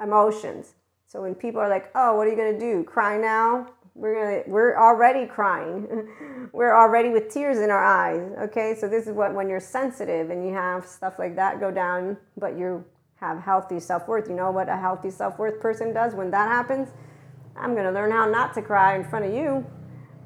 emotions. 0.00 0.74
So 1.06 1.22
when 1.22 1.34
people 1.34 1.60
are 1.60 1.68
like, 1.68 1.90
"Oh, 1.94 2.16
what 2.16 2.26
are 2.26 2.30
you 2.30 2.36
going 2.36 2.54
to 2.54 2.60
do? 2.60 2.84
Cry 2.84 3.16
now?" 3.16 3.68
We're 3.94 4.14
gonna 4.14 4.42
we're 4.46 4.76
already 4.76 5.26
crying. 5.26 6.08
we're 6.52 6.74
already 6.74 7.10
with 7.10 7.28
tears 7.28 7.58
in 7.58 7.70
our 7.70 7.84
eyes. 7.84 8.32
Okay, 8.48 8.74
so 8.78 8.88
this 8.88 9.06
is 9.06 9.12
what 9.14 9.34
when 9.34 9.48
you're 9.48 9.60
sensitive 9.60 10.30
and 10.30 10.44
you 10.46 10.52
have 10.52 10.86
stuff 10.86 11.18
like 11.18 11.36
that 11.36 11.60
go 11.60 11.70
down, 11.70 12.16
but 12.36 12.58
you 12.58 12.84
have 13.16 13.40
healthy 13.40 13.78
self 13.78 14.08
worth. 14.08 14.28
You 14.28 14.34
know 14.34 14.50
what 14.50 14.68
a 14.68 14.76
healthy 14.76 15.10
self 15.10 15.38
worth 15.38 15.60
person 15.60 15.94
does 15.94 16.14
when 16.14 16.30
that 16.32 16.48
happens? 16.48 16.88
I'm 17.56 17.74
gonna 17.74 17.92
learn 17.92 18.10
how 18.10 18.28
not 18.28 18.54
to 18.54 18.62
cry 18.62 18.96
in 18.96 19.04
front 19.04 19.26
of 19.26 19.32
you 19.32 19.64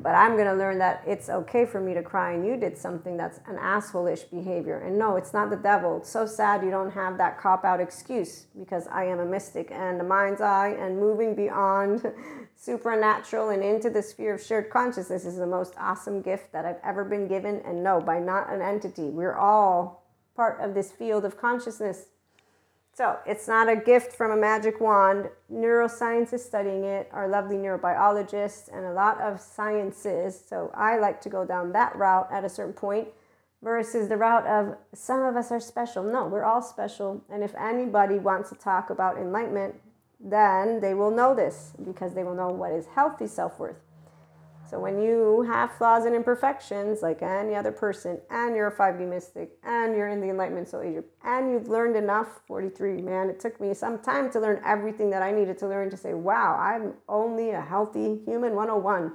but 0.01 0.15
I'm 0.15 0.35
going 0.35 0.47
to 0.47 0.55
learn 0.55 0.79
that 0.79 1.03
it's 1.07 1.29
okay 1.29 1.65
for 1.65 1.81
me 1.81 1.93
to 1.95 2.03
cry 2.03 2.33
and 2.33 2.47
you 2.47 2.57
did 2.57 2.79
something 2.79 3.17
that's 3.17 3.41
an 3.47 3.57
asshole-ish 3.59 4.23
behavior. 4.25 4.79
And 4.79 4.97
no, 4.97 5.17
it's 5.17 5.33
not 5.33 5.51
the 5.51 5.57
devil. 5.57 5.99
It's 5.99 6.09
so 6.09 6.25
sad 6.25 6.63
you 6.63 6.71
don't 6.71 6.91
have 6.93 7.19
that 7.19 7.39
cop 7.39 7.65
out 7.65 7.81
excuse 7.81 8.47
because 8.59 8.87
I 8.89 9.05
am 9.05 9.19
a 9.19 9.27
mystic 9.27 9.71
and 9.73 9.99
the 9.99 10.05
mind's 10.05 10.41
eye 10.41 10.77
and 10.79 10.99
moving 10.99 11.35
beyond 11.35 12.13
supernatural 12.59 13.50
and 13.50 13.62
into 13.62 13.88
the 13.88 14.03
sphere 14.03 14.35
of 14.35 14.43
shared 14.43 14.69
consciousness 14.69 15.25
is 15.25 15.37
the 15.37 15.47
most 15.47 15.75
awesome 15.79 16.21
gift 16.21 16.53
that 16.53 16.67
I've 16.67 16.81
ever 16.85 17.05
been 17.05 17.29
given. 17.29 17.62
And 17.65 17.83
no, 17.83 18.00
by 18.00 18.19
not 18.19 18.53
an 18.53 18.61
entity. 18.61 19.09
We're 19.09 19.37
all 19.37 20.05
part 20.37 20.61
of 20.61 20.75
this 20.75 20.91
field 20.91 21.25
of 21.25 21.38
consciousness 21.38 22.07
so 22.99 23.17
it's 23.25 23.47
not 23.47 23.69
a 23.69 23.77
gift 23.77 24.12
from 24.12 24.33
a 24.33 24.37
magic 24.37 24.81
wand. 24.81 25.29
Neuroscience 25.53 26.33
is 26.33 26.45
studying 26.45 26.83
it, 26.83 27.09
our 27.12 27.29
lovely 27.29 27.55
neurobiologists, 27.55 28.77
and 28.77 28.85
a 28.85 28.93
lot 28.93 29.21
of 29.21 29.41
sciences. 29.41 30.43
So 30.49 30.73
I 30.75 30.99
like 30.99 31.21
to 31.21 31.29
go 31.29 31.45
down 31.45 31.71
that 31.75 31.95
route 31.95 32.27
at 32.33 32.43
a 32.43 32.49
certain 32.49 32.73
point 32.73 33.07
versus 33.62 34.09
the 34.09 34.17
route 34.17 34.49
of 34.49 34.77
some 34.95 35.23
of 35.23 35.37
us 35.37 35.53
are 35.53 35.61
special. 35.61 36.03
No, 36.03 36.27
we're 36.27 36.43
all 36.43 36.61
special. 36.61 37.23
And 37.31 37.45
if 37.45 37.55
anybody 37.55 38.19
wants 38.19 38.49
to 38.49 38.57
talk 38.57 38.91
about 38.91 39.17
enlightenment, 39.17 39.77
then 40.21 40.81
they 40.81 40.95
will 40.95 41.11
know 41.11 41.35
this 41.35 41.73
because 41.85 42.15
they 42.15 42.25
will 42.25 42.35
know 42.35 42.49
what 42.49 42.73
is 42.73 42.87
healthy 42.95 43.27
self 43.27 43.59
worth. 43.59 43.77
So 44.69 44.79
when 44.79 45.01
you 45.01 45.47
have 45.49 45.73
flaws 45.73 46.05
and 46.05 46.15
imperfections, 46.15 47.01
like 47.01 47.23
any 47.23 47.55
other 47.55 47.73
person, 47.73 48.21
and 48.29 48.55
you're 48.55 48.67
a 48.67 48.77
5D 48.77 49.09
mystic, 49.09 49.53
and 49.65 49.97
you're 49.97 50.09
in 50.09 50.21
the 50.21 50.29
Enlightenment 50.29 50.69
Soul 50.69 50.83
Age, 50.83 51.03
and 51.25 51.51
you've 51.51 51.69
learned 51.69 51.97
enough, 51.97 52.43
43, 52.47 53.01
man, 53.01 53.31
it 53.31 53.41
took 53.41 53.59
me 53.63 53.73
some 53.73 53.99
time 53.99 54.31
to 54.31 54.41
learn 54.41 54.61
everything 54.67 55.09
that 55.09 55.23
I 55.23 55.31
needed 55.31 55.57
to 55.59 55.69
learn 55.69 55.89
to 55.89 55.97
say, 55.97 56.13
wow, 56.13 56.59
I'm 56.61 56.93
only 57.09 57.51
a 57.53 57.63
healthy 57.63 58.21
human 58.27 58.55
101. 58.55 59.13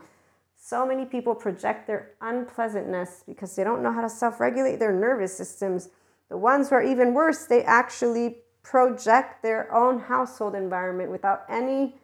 So 0.55 0.88
many 0.88 1.05
people 1.05 1.36
project 1.36 1.86
their 1.86 2.13
unpleasantness 2.22 3.24
because 3.27 3.55
they 3.55 3.63
don't 3.63 3.83
know 3.83 3.91
how 3.91 4.01
to 4.01 4.10
self 4.10 4.39
regulate 4.39 4.77
their 4.77 4.93
nervous 4.93 5.38
systems. 5.38 5.89
The 6.29 6.38
ones 6.38 6.69
who 6.69 6.75
are 6.75 6.83
even 6.83 7.13
worse, 7.13 7.45
they 7.45 7.63
actually 7.63 8.38
project 8.63 9.43
their 9.43 9.74
own 9.74 10.00
household 10.00 10.55
environment 10.55 11.12
without 11.12 11.43
any 11.50 11.96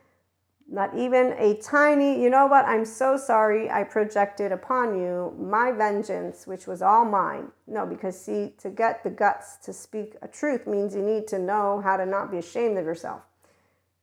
not 0.72 0.96
even 0.96 1.34
a 1.38 1.56
tiny, 1.56 2.22
you 2.22 2.30
know 2.30 2.46
what, 2.46 2.66
I'm 2.66 2.86
so 2.86 3.18
sorry 3.18 3.70
I 3.70 3.84
projected 3.84 4.52
upon 4.52 5.00
you 5.00 5.36
my 5.40 5.72
vengeance, 5.72 6.46
which 6.46 6.68
was 6.68 6.82
all 6.82 7.06
mine. 7.06 7.52
No, 7.66 7.88
because 7.88 8.20
see, 8.20 8.54
to 8.60 8.70
get 8.70 9.04
the 9.04 9.10
guts 9.10 9.58
to 9.64 9.74
speak 9.74 10.16
a 10.22 10.28
truth 10.28 10.68
means 10.68 10.94
you 10.94 11.02
need 11.02 11.28
to 11.30 11.40
know 11.40 11.82
how 11.84 11.98
to 11.98 12.06
not 12.06 12.30
be 12.30 12.38
ashamed 12.38 12.78
of 12.78 12.86
yourself. 12.86 13.22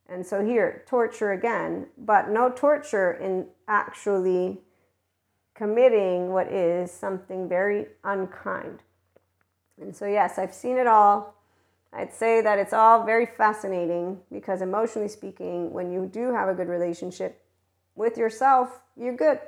And 0.09 0.27
so 0.27 0.45
here, 0.45 0.85
torture 0.89 1.33
again, 1.33 1.87
but 1.97 2.31
no 2.31 2.51
torture 2.51 3.13
in 3.13 3.47
actually 3.69 4.59
committing 5.55 6.33
what 6.33 6.49
is 6.53 6.91
something 6.91 7.49
very 7.49 7.87
unkind. 8.03 8.81
And 9.81 9.95
so, 9.95 10.07
yes, 10.07 10.39
I've 10.39 10.55
seen 10.55 10.79
it 10.79 10.87
all. 10.87 11.36
I'd 11.93 12.13
say 12.13 12.41
that 12.43 12.59
it's 12.59 12.73
all 12.73 13.05
very 13.05 13.27
fascinating 13.27 14.21
because, 14.31 14.61
emotionally 14.61 15.09
speaking, 15.09 15.73
when 15.73 15.91
you 15.91 16.07
do 16.07 16.33
have 16.33 16.49
a 16.49 16.55
good 16.55 16.69
relationship 16.69 17.43
with 17.95 18.19
yourself, 18.19 18.81
you're 18.97 19.17
good. 19.17 19.41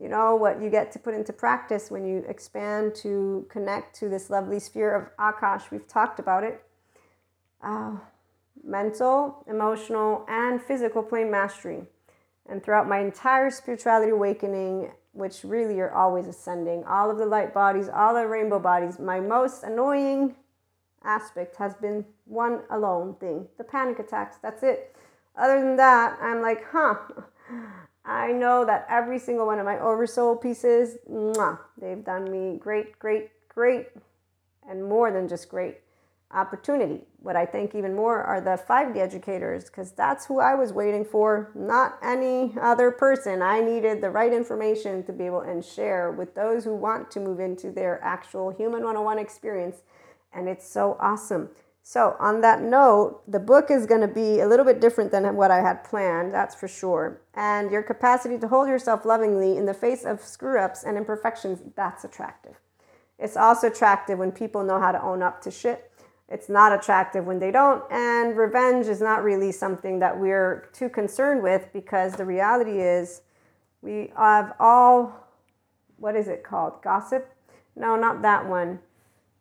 You 0.00 0.08
know 0.08 0.34
what 0.34 0.60
you 0.60 0.70
get 0.70 0.90
to 0.92 0.98
put 0.98 1.14
into 1.14 1.32
practice 1.32 1.90
when 1.90 2.04
you 2.04 2.24
expand 2.28 2.94
to 2.96 3.46
connect 3.48 3.94
to 4.00 4.08
this 4.08 4.28
lovely 4.28 4.58
sphere 4.58 4.94
of 4.94 5.16
Akash. 5.16 5.70
We've 5.70 5.86
talked 5.86 6.18
about 6.18 6.42
it. 6.42 6.62
Uh, 7.62 7.96
mental, 8.62 9.44
emotional, 9.48 10.24
and 10.28 10.60
physical 10.60 11.02
plane 11.02 11.30
mastery. 11.30 11.84
And 12.48 12.62
throughout 12.62 12.88
my 12.88 12.98
entire 12.98 13.50
spirituality 13.50 14.10
awakening, 14.10 14.90
which 15.12 15.44
really 15.44 15.76
you're 15.76 15.94
always 15.94 16.26
ascending, 16.26 16.84
all 16.84 17.10
of 17.10 17.18
the 17.18 17.26
light 17.26 17.54
bodies, 17.54 17.88
all 17.88 18.14
the 18.14 18.26
rainbow 18.26 18.58
bodies, 18.58 18.98
my 18.98 19.20
most 19.20 19.62
annoying 19.62 20.34
aspect 21.04 21.56
has 21.56 21.74
been 21.74 22.04
one 22.24 22.60
alone 22.70 23.16
thing 23.20 23.46
the 23.58 23.64
panic 23.64 23.98
attacks. 23.98 24.36
That's 24.42 24.62
it. 24.62 24.96
Other 25.36 25.60
than 25.60 25.76
that, 25.76 26.18
I'm 26.20 26.40
like, 26.40 26.64
huh. 26.70 26.96
I 28.06 28.32
know 28.32 28.66
that 28.66 28.86
every 28.90 29.18
single 29.18 29.46
one 29.46 29.58
of 29.58 29.64
my 29.64 29.78
oversoul 29.78 30.36
pieces, 30.36 30.98
mwah, 31.10 31.58
they've 31.80 32.04
done 32.04 32.30
me 32.30 32.58
great, 32.58 32.98
great, 32.98 33.30
great, 33.48 33.88
and 34.68 34.84
more 34.84 35.10
than 35.10 35.26
just 35.26 35.48
great 35.48 35.78
opportunity. 36.30 37.00
What 37.20 37.36
I 37.36 37.46
think 37.46 37.74
even 37.74 37.94
more 37.94 38.22
are 38.22 38.40
the 38.40 38.60
5D 38.68 38.96
educators, 38.96 39.64
because 39.64 39.92
that's 39.92 40.26
who 40.26 40.40
I 40.40 40.54
was 40.54 40.72
waiting 40.72 41.04
for, 41.04 41.50
not 41.54 41.96
any 42.02 42.54
other 42.60 42.90
person. 42.90 43.40
I 43.40 43.60
needed 43.60 44.02
the 44.02 44.10
right 44.10 44.32
information 44.32 45.02
to 45.04 45.12
be 45.12 45.24
able 45.24 45.40
and 45.40 45.64
share 45.64 46.10
with 46.10 46.34
those 46.34 46.64
who 46.64 46.74
want 46.74 47.10
to 47.12 47.20
move 47.20 47.40
into 47.40 47.70
their 47.70 48.02
actual 48.02 48.50
human 48.50 48.82
101 48.82 49.18
experience 49.18 49.76
and 50.34 50.48
it's 50.48 50.68
so 50.68 50.96
awesome. 51.00 51.50
So, 51.86 52.16
on 52.18 52.40
that 52.40 52.62
note, 52.62 53.20
the 53.30 53.38
book 53.38 53.70
is 53.70 53.84
going 53.84 54.00
to 54.00 54.08
be 54.08 54.40
a 54.40 54.48
little 54.48 54.64
bit 54.64 54.80
different 54.80 55.10
than 55.10 55.36
what 55.36 55.50
I 55.50 55.60
had 55.60 55.84
planned, 55.84 56.32
that's 56.32 56.54
for 56.54 56.66
sure. 56.66 57.20
And 57.34 57.70
your 57.70 57.82
capacity 57.82 58.38
to 58.38 58.48
hold 58.48 58.68
yourself 58.68 59.04
lovingly 59.04 59.58
in 59.58 59.66
the 59.66 59.74
face 59.74 60.04
of 60.04 60.22
screw 60.22 60.58
ups 60.58 60.82
and 60.82 60.96
imperfections, 60.96 61.60
that's 61.76 62.02
attractive. 62.02 62.54
It's 63.18 63.36
also 63.36 63.66
attractive 63.66 64.18
when 64.18 64.32
people 64.32 64.64
know 64.64 64.80
how 64.80 64.92
to 64.92 65.02
own 65.02 65.22
up 65.22 65.42
to 65.42 65.50
shit. 65.50 65.90
It's 66.26 66.48
not 66.48 66.72
attractive 66.72 67.26
when 67.26 67.38
they 67.38 67.50
don't. 67.50 67.84
And 67.92 68.34
revenge 68.34 68.86
is 68.86 69.02
not 69.02 69.22
really 69.22 69.52
something 69.52 69.98
that 69.98 70.18
we're 70.18 70.70
too 70.72 70.88
concerned 70.88 71.42
with 71.42 71.68
because 71.74 72.14
the 72.14 72.24
reality 72.24 72.80
is 72.80 73.20
we 73.82 74.10
have 74.16 74.54
all, 74.58 75.28
what 75.98 76.16
is 76.16 76.28
it 76.28 76.42
called? 76.42 76.82
Gossip? 76.82 77.30
No, 77.76 77.94
not 77.96 78.22
that 78.22 78.48
one 78.48 78.78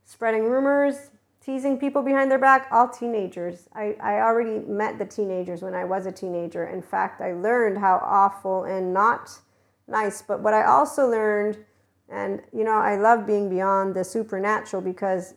spreading 0.05 0.45
rumors, 0.45 1.11
teasing 1.43 1.77
people 1.77 2.01
behind 2.01 2.31
their 2.31 2.39
back, 2.39 2.67
all 2.71 2.87
teenagers. 2.87 3.67
I, 3.73 3.95
I 4.01 4.21
already 4.21 4.59
met 4.59 4.97
the 4.97 5.05
teenagers 5.05 5.61
when 5.61 5.73
I 5.73 5.83
was 5.83 6.05
a 6.05 6.11
teenager. 6.11 6.65
In 6.65 6.81
fact, 6.81 7.21
I 7.21 7.33
learned 7.33 7.77
how 7.77 8.01
awful 8.03 8.63
and 8.63 8.93
not 8.93 9.39
nice. 9.87 10.21
But 10.21 10.41
what 10.41 10.53
I 10.53 10.63
also 10.63 11.09
learned, 11.09 11.57
and 12.09 12.41
you 12.53 12.63
know, 12.63 12.77
I 12.77 12.95
love 12.95 13.27
being 13.27 13.49
beyond 13.49 13.95
the 13.95 14.03
supernatural 14.03 14.81
because 14.81 15.35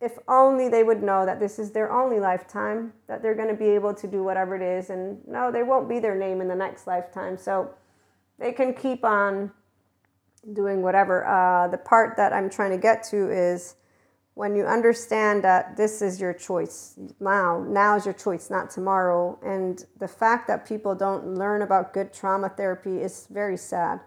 if 0.00 0.18
only 0.28 0.68
they 0.68 0.82
would 0.82 1.02
know 1.02 1.24
that 1.24 1.40
this 1.40 1.58
is 1.58 1.70
their 1.70 1.90
only 1.90 2.20
lifetime, 2.20 2.92
that 3.06 3.22
they're 3.22 3.34
going 3.34 3.48
to 3.48 3.54
be 3.54 3.68
able 3.68 3.94
to 3.94 4.06
do 4.06 4.22
whatever 4.22 4.54
it 4.54 4.62
is. 4.62 4.90
And 4.90 5.18
no, 5.26 5.50
they 5.50 5.62
won't 5.62 5.88
be 5.88 5.98
their 5.98 6.14
name 6.14 6.40
in 6.40 6.48
the 6.48 6.54
next 6.54 6.86
lifetime. 6.86 7.38
So 7.38 7.70
they 8.38 8.52
can 8.52 8.74
keep 8.74 9.04
on 9.04 9.50
doing 10.52 10.82
whatever. 10.82 11.26
Uh, 11.26 11.68
the 11.68 11.78
part 11.78 12.16
that 12.16 12.32
I'm 12.32 12.50
trying 12.50 12.72
to 12.72 12.78
get 12.78 13.04
to 13.04 13.30
is 13.30 13.76
when 14.36 14.54
you 14.54 14.66
understand 14.66 15.42
that 15.42 15.78
this 15.78 16.02
is 16.02 16.20
your 16.20 16.34
choice 16.34 16.94
now 17.20 17.64
now 17.66 17.96
is 17.96 18.04
your 18.04 18.12
choice 18.12 18.50
not 18.50 18.68
tomorrow. 18.70 19.38
And 19.42 19.82
the 19.98 20.06
fact 20.06 20.46
that 20.48 20.68
people 20.68 20.94
don't 20.94 21.36
learn 21.36 21.62
about 21.62 21.94
good 21.94 22.12
trauma 22.12 22.50
therapy 22.50 23.00
is 23.00 23.26
very 23.30 23.56
sad. 23.56 24.00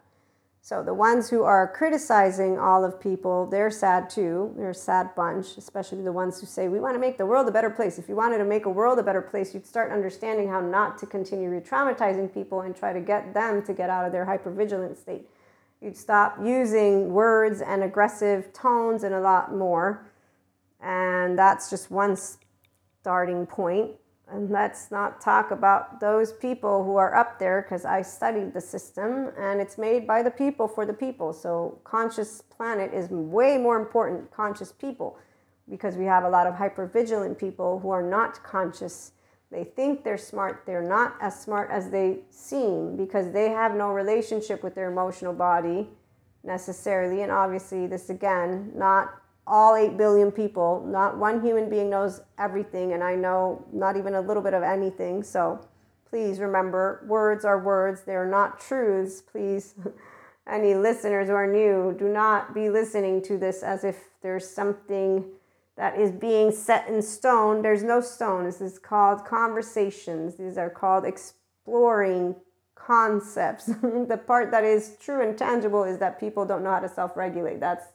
So 0.62 0.84
the 0.84 0.94
ones 0.94 1.32
who 1.32 1.42
are 1.42 1.68
criticizing 1.68 2.60
all 2.60 2.86
of 2.86 3.02
people 3.02 3.48
they're 3.48 3.72
sad 3.72 4.08
too. 4.08 4.54
They're 4.56 4.70
a 4.70 4.76
sad 4.76 5.16
bunch 5.16 5.58
especially 5.58 6.04
the 6.04 6.12
ones 6.12 6.40
who 6.40 6.46
say 6.46 6.68
we 6.68 6.80
want 6.80 6.94
to 6.94 7.00
make 7.00 7.18
the 7.18 7.26
world 7.26 7.48
a 7.48 7.52
better 7.52 7.72
place. 7.72 7.98
If 7.98 8.08
you 8.08 8.16
wanted 8.16 8.38
to 8.38 8.46
make 8.46 8.68
a 8.68 8.70
world 8.70 9.00
a 9.00 9.04
better 9.04 9.24
place 9.24 9.56
you'd 9.56 9.66
start 9.66 9.92
understanding 9.92 10.48
how 10.48 10.62
not 10.62 11.00
to 11.00 11.08
continue 11.08 11.50
re-traumatizing 11.50 12.32
people 12.32 12.62
and 12.62 12.76
try 12.76 12.94
to 12.94 13.02
get 13.02 13.34
them 13.34 13.64
to 13.64 13.74
get 13.74 13.90
out 13.90 14.06
of 14.06 14.12
their 14.12 14.28
hypervigilant 14.28 14.96
state. 14.96 15.28
You'd 15.82 15.98
stop 15.98 16.38
using 16.44 17.14
words 17.14 17.62
and 17.62 17.82
aggressive 17.82 18.54
tones 18.54 19.04
and 19.04 19.16
a 19.16 19.22
lot 19.22 19.56
more 19.56 20.06
and 20.82 21.38
that's 21.38 21.70
just 21.70 21.92
one 21.92 22.18
starting 23.02 23.46
point. 23.46 23.92
And 24.32 24.52
let's 24.52 24.92
not 24.92 25.20
talk 25.20 25.50
about 25.50 26.00
those 26.00 26.34
people 26.34 26.84
who 26.84 26.98
are 26.98 27.16
up 27.16 27.40
there 27.40 27.64
because 27.64 27.84
I 27.84 28.04
studied 28.04 28.54
the 28.54 28.62
system 28.62 29.32
and 29.38 29.60
it's 29.60 29.78
made 29.78 30.06
by 30.06 30.22
the 30.22 30.30
people 30.30 30.68
for 30.68 30.86
the 30.86 30.94
people. 30.94 31.34
So, 31.34 31.80
conscious 31.84 32.42
planet 32.42 32.94
is 32.94 33.10
way 33.10 33.58
more 33.58 33.80
important, 33.80 34.30
conscious 34.30 34.72
people, 34.72 35.18
because 35.68 35.96
we 35.96 36.06
have 36.06 36.26
a 36.26 36.30
lot 36.30 36.46
of 36.46 36.54
hypervigilant 36.54 37.40
people 37.40 37.80
who 37.80 37.90
are 37.90 38.04
not 38.04 38.44
conscious. 38.44 39.14
They 39.52 39.64
think 39.64 40.04
they're 40.04 40.18
smart, 40.18 40.62
they're 40.68 40.88
not 40.88 41.16
as 41.20 41.42
smart 41.42 41.72
as 41.72 41.90
they 41.90 42.20
seem 42.30 42.96
because 42.96 43.32
they 43.32 43.50
have 43.50 43.74
no 43.74 43.90
relationship 43.90 44.64
with 44.64 44.76
their 44.76 44.92
emotional 44.92 45.34
body 45.34 45.90
necessarily. 46.44 47.24
And 47.24 47.32
obviously, 47.32 47.88
this 47.88 48.12
again, 48.12 48.72
not 48.76 49.19
all 49.50 49.76
8 49.76 49.98
billion 49.98 50.32
people. 50.32 50.86
Not 50.88 51.18
one 51.18 51.42
human 51.42 51.70
being 51.70 51.90
knows 51.90 52.22
everything, 52.38 52.94
and 52.94 53.04
I 53.04 53.16
know 53.16 53.66
not 53.74 53.98
even 53.98 54.14
a 54.14 54.22
little 54.22 54.44
bit 54.44 54.54
of 54.54 54.62
anything. 54.62 55.24
So 55.24 55.60
please 56.08 56.40
remember 56.40 57.04
words 57.08 57.44
are 57.44 57.60
words, 57.60 58.04
they're 58.04 58.30
not 58.30 58.60
truths. 58.60 59.22
Please, 59.22 59.74
any 60.48 60.76
listeners 60.76 61.28
who 61.28 61.34
are 61.34 61.52
new, 61.52 61.96
do 61.98 62.08
not 62.08 62.54
be 62.54 62.70
listening 62.70 63.22
to 63.24 63.38
this 63.38 63.64
as 63.64 63.84
if 63.84 64.10
there's 64.22 64.48
something 64.48 65.26
that 65.76 65.98
is 66.00 66.12
being 66.12 66.52
set 66.52 66.88
in 66.88 67.02
stone. 67.02 67.62
There's 67.62 67.84
no 67.84 68.02
stone. 68.02 68.44
This 68.44 68.62
is 68.62 68.78
called 68.78 69.26
conversations, 69.26 70.36
these 70.36 70.58
are 70.58 70.70
called 70.70 71.06
exploring 71.06 72.36
concepts. 72.76 73.66
the 73.82 74.22
part 74.28 74.52
that 74.52 74.64
is 74.64 74.96
true 75.02 75.28
and 75.28 75.38
tangible 75.38 75.84
is 75.84 75.98
that 75.98 76.20
people 76.20 76.46
don't 76.46 76.64
know 76.64 76.72
how 76.72 76.80
to 76.80 76.90
self 76.90 77.18
regulate. 77.18 77.60
That's 77.60 77.86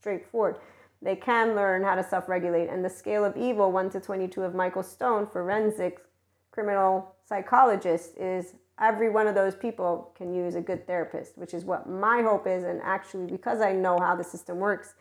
straightforward 0.00 0.56
they 1.02 1.16
can 1.16 1.54
learn 1.56 1.82
how 1.82 1.96
to 1.96 2.04
self 2.04 2.28
regulate. 2.28 2.68
And 2.68 2.84
the 2.84 2.90
scale 2.90 3.24
of 3.24 3.36
evil, 3.36 3.72
1 3.72 3.90
to 3.90 4.00
22 4.00 4.42
of 4.42 4.54
Michael 4.54 4.82
Stone, 4.82 5.26
forensic 5.26 6.04
criminal 6.52 7.16
psychologist, 7.24 8.16
is 8.16 8.54
every 8.80 9.10
one 9.10 9.26
of 9.26 9.34
those 9.34 9.54
people 9.54 10.12
can 10.16 10.32
use 10.32 10.54
a 10.54 10.60
good 10.60 10.86
therapist, 10.86 11.36
which 11.36 11.54
is 11.54 11.64
what 11.64 11.88
my 11.88 12.22
hope 12.22 12.46
is. 12.46 12.64
And 12.64 12.80
actually, 12.82 13.26
because 13.26 13.60
I 13.60 13.72
know 13.72 13.98
how 13.98 14.14
the 14.14 14.24
system 14.24 14.58
works 14.58 14.94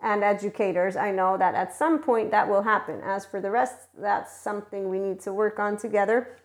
and 0.00 0.24
educators, 0.24 0.96
I 0.96 1.12
know 1.12 1.38
that 1.38 1.54
at 1.54 1.74
some 1.74 2.02
point 2.02 2.30
that 2.32 2.48
will 2.48 2.62
happen. 2.62 3.00
As 3.02 3.24
for 3.24 3.40
the 3.40 3.50
rest, 3.50 3.88
that's 3.96 4.36
something 4.36 4.88
we 4.88 4.98
need 4.98 5.20
to 5.20 5.32
work 5.32 5.58
on 5.58 5.76
together. 5.76 6.36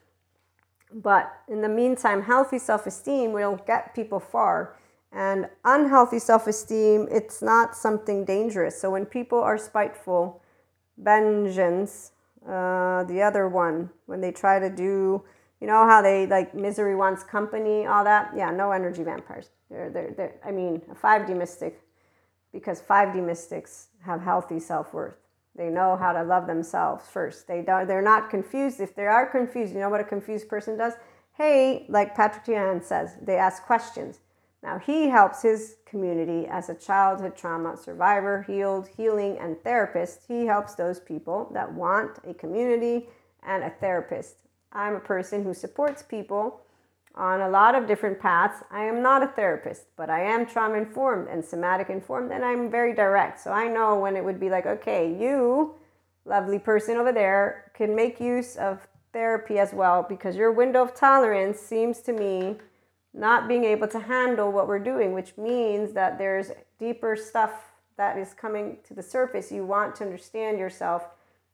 But 0.91 1.31
in 1.47 1.61
the 1.61 1.69
meantime, 1.69 2.23
healthy 2.23 2.59
self 2.59 2.85
esteem 2.85 3.33
will 3.33 3.59
get 3.67 3.95
people 3.95 4.19
far 4.19 4.78
and 5.11 5.49
unhealthy 5.65 6.19
self 6.19 6.47
esteem, 6.47 7.07
it's 7.11 7.41
not 7.41 7.75
something 7.75 8.25
dangerous. 8.25 8.79
So 8.79 8.91
when 8.91 9.05
people 9.05 9.39
are 9.39 9.57
spiteful, 9.57 10.41
vengeance, 10.97 12.11
uh, 12.47 13.03
the 13.03 13.21
other 13.21 13.47
one, 13.47 13.89
when 14.05 14.21
they 14.21 14.31
try 14.31 14.59
to 14.59 14.69
do 14.69 15.23
you 15.59 15.67
know 15.67 15.85
how 15.85 16.01
they 16.01 16.25
like 16.25 16.55
misery 16.55 16.95
wants 16.95 17.23
company, 17.23 17.85
all 17.85 18.03
that? 18.03 18.31
Yeah, 18.35 18.51
no 18.51 18.71
energy 18.71 19.03
vampires. 19.03 19.49
They're, 19.69 19.89
they're, 19.89 20.13
they're, 20.15 20.35
I 20.45 20.51
mean, 20.51 20.81
a 20.89 20.95
5D 20.95 21.35
mystic, 21.35 21.81
because 22.53 22.81
5D 22.81 23.23
mystics 23.23 23.87
have 24.01 24.21
healthy 24.21 24.59
self 24.59 24.93
worth. 24.93 25.15
They 25.55 25.69
know 25.69 25.97
how 25.97 26.13
to 26.13 26.23
love 26.23 26.47
themselves 26.47 27.05
first. 27.07 27.47
They 27.47 27.61
don't, 27.61 27.87
they're 27.87 28.01
not 28.01 28.29
confused. 28.29 28.79
If 28.79 28.95
they 28.95 29.05
are 29.07 29.25
confused, 29.25 29.73
you 29.73 29.79
know 29.79 29.89
what 29.89 29.99
a 29.99 30.05
confused 30.05 30.47
person 30.47 30.77
does? 30.77 30.93
Hey, 31.33 31.85
like 31.89 32.15
Patrick 32.15 32.45
Teahan 32.45 32.83
says, 32.83 33.17
they 33.21 33.35
ask 33.35 33.63
questions. 33.63 34.19
Now, 34.61 34.77
he 34.77 35.07
helps 35.07 35.41
his 35.41 35.77
community 35.85 36.45
as 36.47 36.69
a 36.69 36.75
childhood 36.75 37.37
trauma 37.37 37.77
survivor, 37.77 38.43
healed, 38.43 38.89
healing, 38.97 39.37
and 39.39 39.61
therapist. 39.63 40.21
He 40.27 40.45
helps 40.45 40.75
those 40.75 40.99
people 40.99 41.49
that 41.53 41.73
want 41.73 42.19
a 42.27 42.33
community 42.33 43.07
and 43.43 43.63
a 43.63 43.69
therapist. 43.69 44.35
I'm 44.73 44.95
a 44.95 44.99
person 44.99 45.43
who 45.43 45.53
supports 45.53 46.03
people 46.03 46.61
on 47.15 47.41
a 47.41 47.49
lot 47.49 47.73
of 47.73 47.87
different 47.87 48.19
paths. 48.19 48.63
I 48.69 48.83
am 48.83 49.01
not 49.01 49.23
a 49.23 49.27
therapist, 49.27 49.85
but 49.95 50.09
I 50.09 50.23
am 50.23 50.45
trauma 50.45 50.75
informed 50.75 51.27
and 51.29 51.43
somatic 51.43 51.89
informed, 51.89 52.31
and 52.31 52.43
I'm 52.43 52.69
very 52.69 52.93
direct. 52.93 53.39
So 53.39 53.51
I 53.51 53.67
know 53.67 53.97
when 53.97 54.15
it 54.15 54.23
would 54.23 54.39
be 54.39 54.49
like, 54.49 54.65
okay, 54.65 55.15
you, 55.19 55.75
lovely 56.25 56.59
person 56.59 56.97
over 56.97 57.11
there, 57.11 57.71
can 57.73 57.95
make 57.95 58.19
use 58.19 58.57
of 58.57 58.87
therapy 59.11 59.57
as 59.57 59.73
well 59.73 60.05
because 60.07 60.35
your 60.35 60.51
window 60.51 60.83
of 60.83 60.93
tolerance 60.93 61.59
seems 61.59 61.99
to 62.01 62.13
me 62.13 62.57
not 63.13 63.47
being 63.47 63.63
able 63.63 63.87
to 63.87 63.99
handle 63.99 64.51
what 64.51 64.67
we're 64.67 64.79
doing, 64.79 65.13
which 65.13 65.37
means 65.37 65.93
that 65.93 66.17
there's 66.17 66.51
deeper 66.79 67.15
stuff 67.15 67.71
that 67.97 68.17
is 68.17 68.33
coming 68.33 68.77
to 68.87 68.93
the 68.93 69.03
surface. 69.03 69.51
You 69.51 69.65
want 69.65 69.95
to 69.95 70.03
understand 70.03 70.59
yourself, 70.59 71.07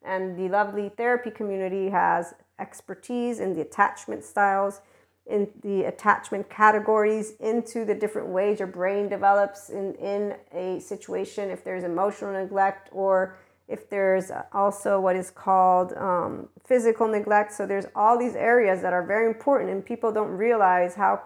and 0.03 0.37
the 0.37 0.49
lovely 0.49 0.89
therapy 0.89 1.31
community 1.31 1.89
has 1.89 2.33
expertise 2.59 3.39
in 3.39 3.55
the 3.55 3.61
attachment 3.61 4.23
styles, 4.23 4.81
in 5.25 5.49
the 5.63 5.83
attachment 5.85 6.49
categories, 6.49 7.33
into 7.39 7.83
the 7.83 7.95
different 7.95 8.27
ways 8.27 8.59
your 8.59 8.67
brain 8.67 9.09
develops 9.09 9.69
in, 9.69 9.95
in 9.95 10.35
a 10.51 10.79
situation, 10.79 11.49
if 11.49 11.63
there's 11.63 11.83
emotional 11.83 12.33
neglect 12.33 12.89
or 12.91 13.37
if 13.67 13.89
there's 13.89 14.29
also 14.53 14.99
what 14.99 15.15
is 15.15 15.31
called 15.31 15.93
um, 15.93 16.47
physical 16.63 17.07
neglect. 17.07 17.51
So 17.51 17.65
there's 17.65 17.87
all 17.95 18.19
these 18.19 18.35
areas 18.35 18.83
that 18.83 18.93
are 18.93 19.03
very 19.03 19.25
important, 19.25 19.71
and 19.71 19.83
people 19.83 20.11
don't 20.11 20.29
realize 20.29 20.93
how 20.93 21.23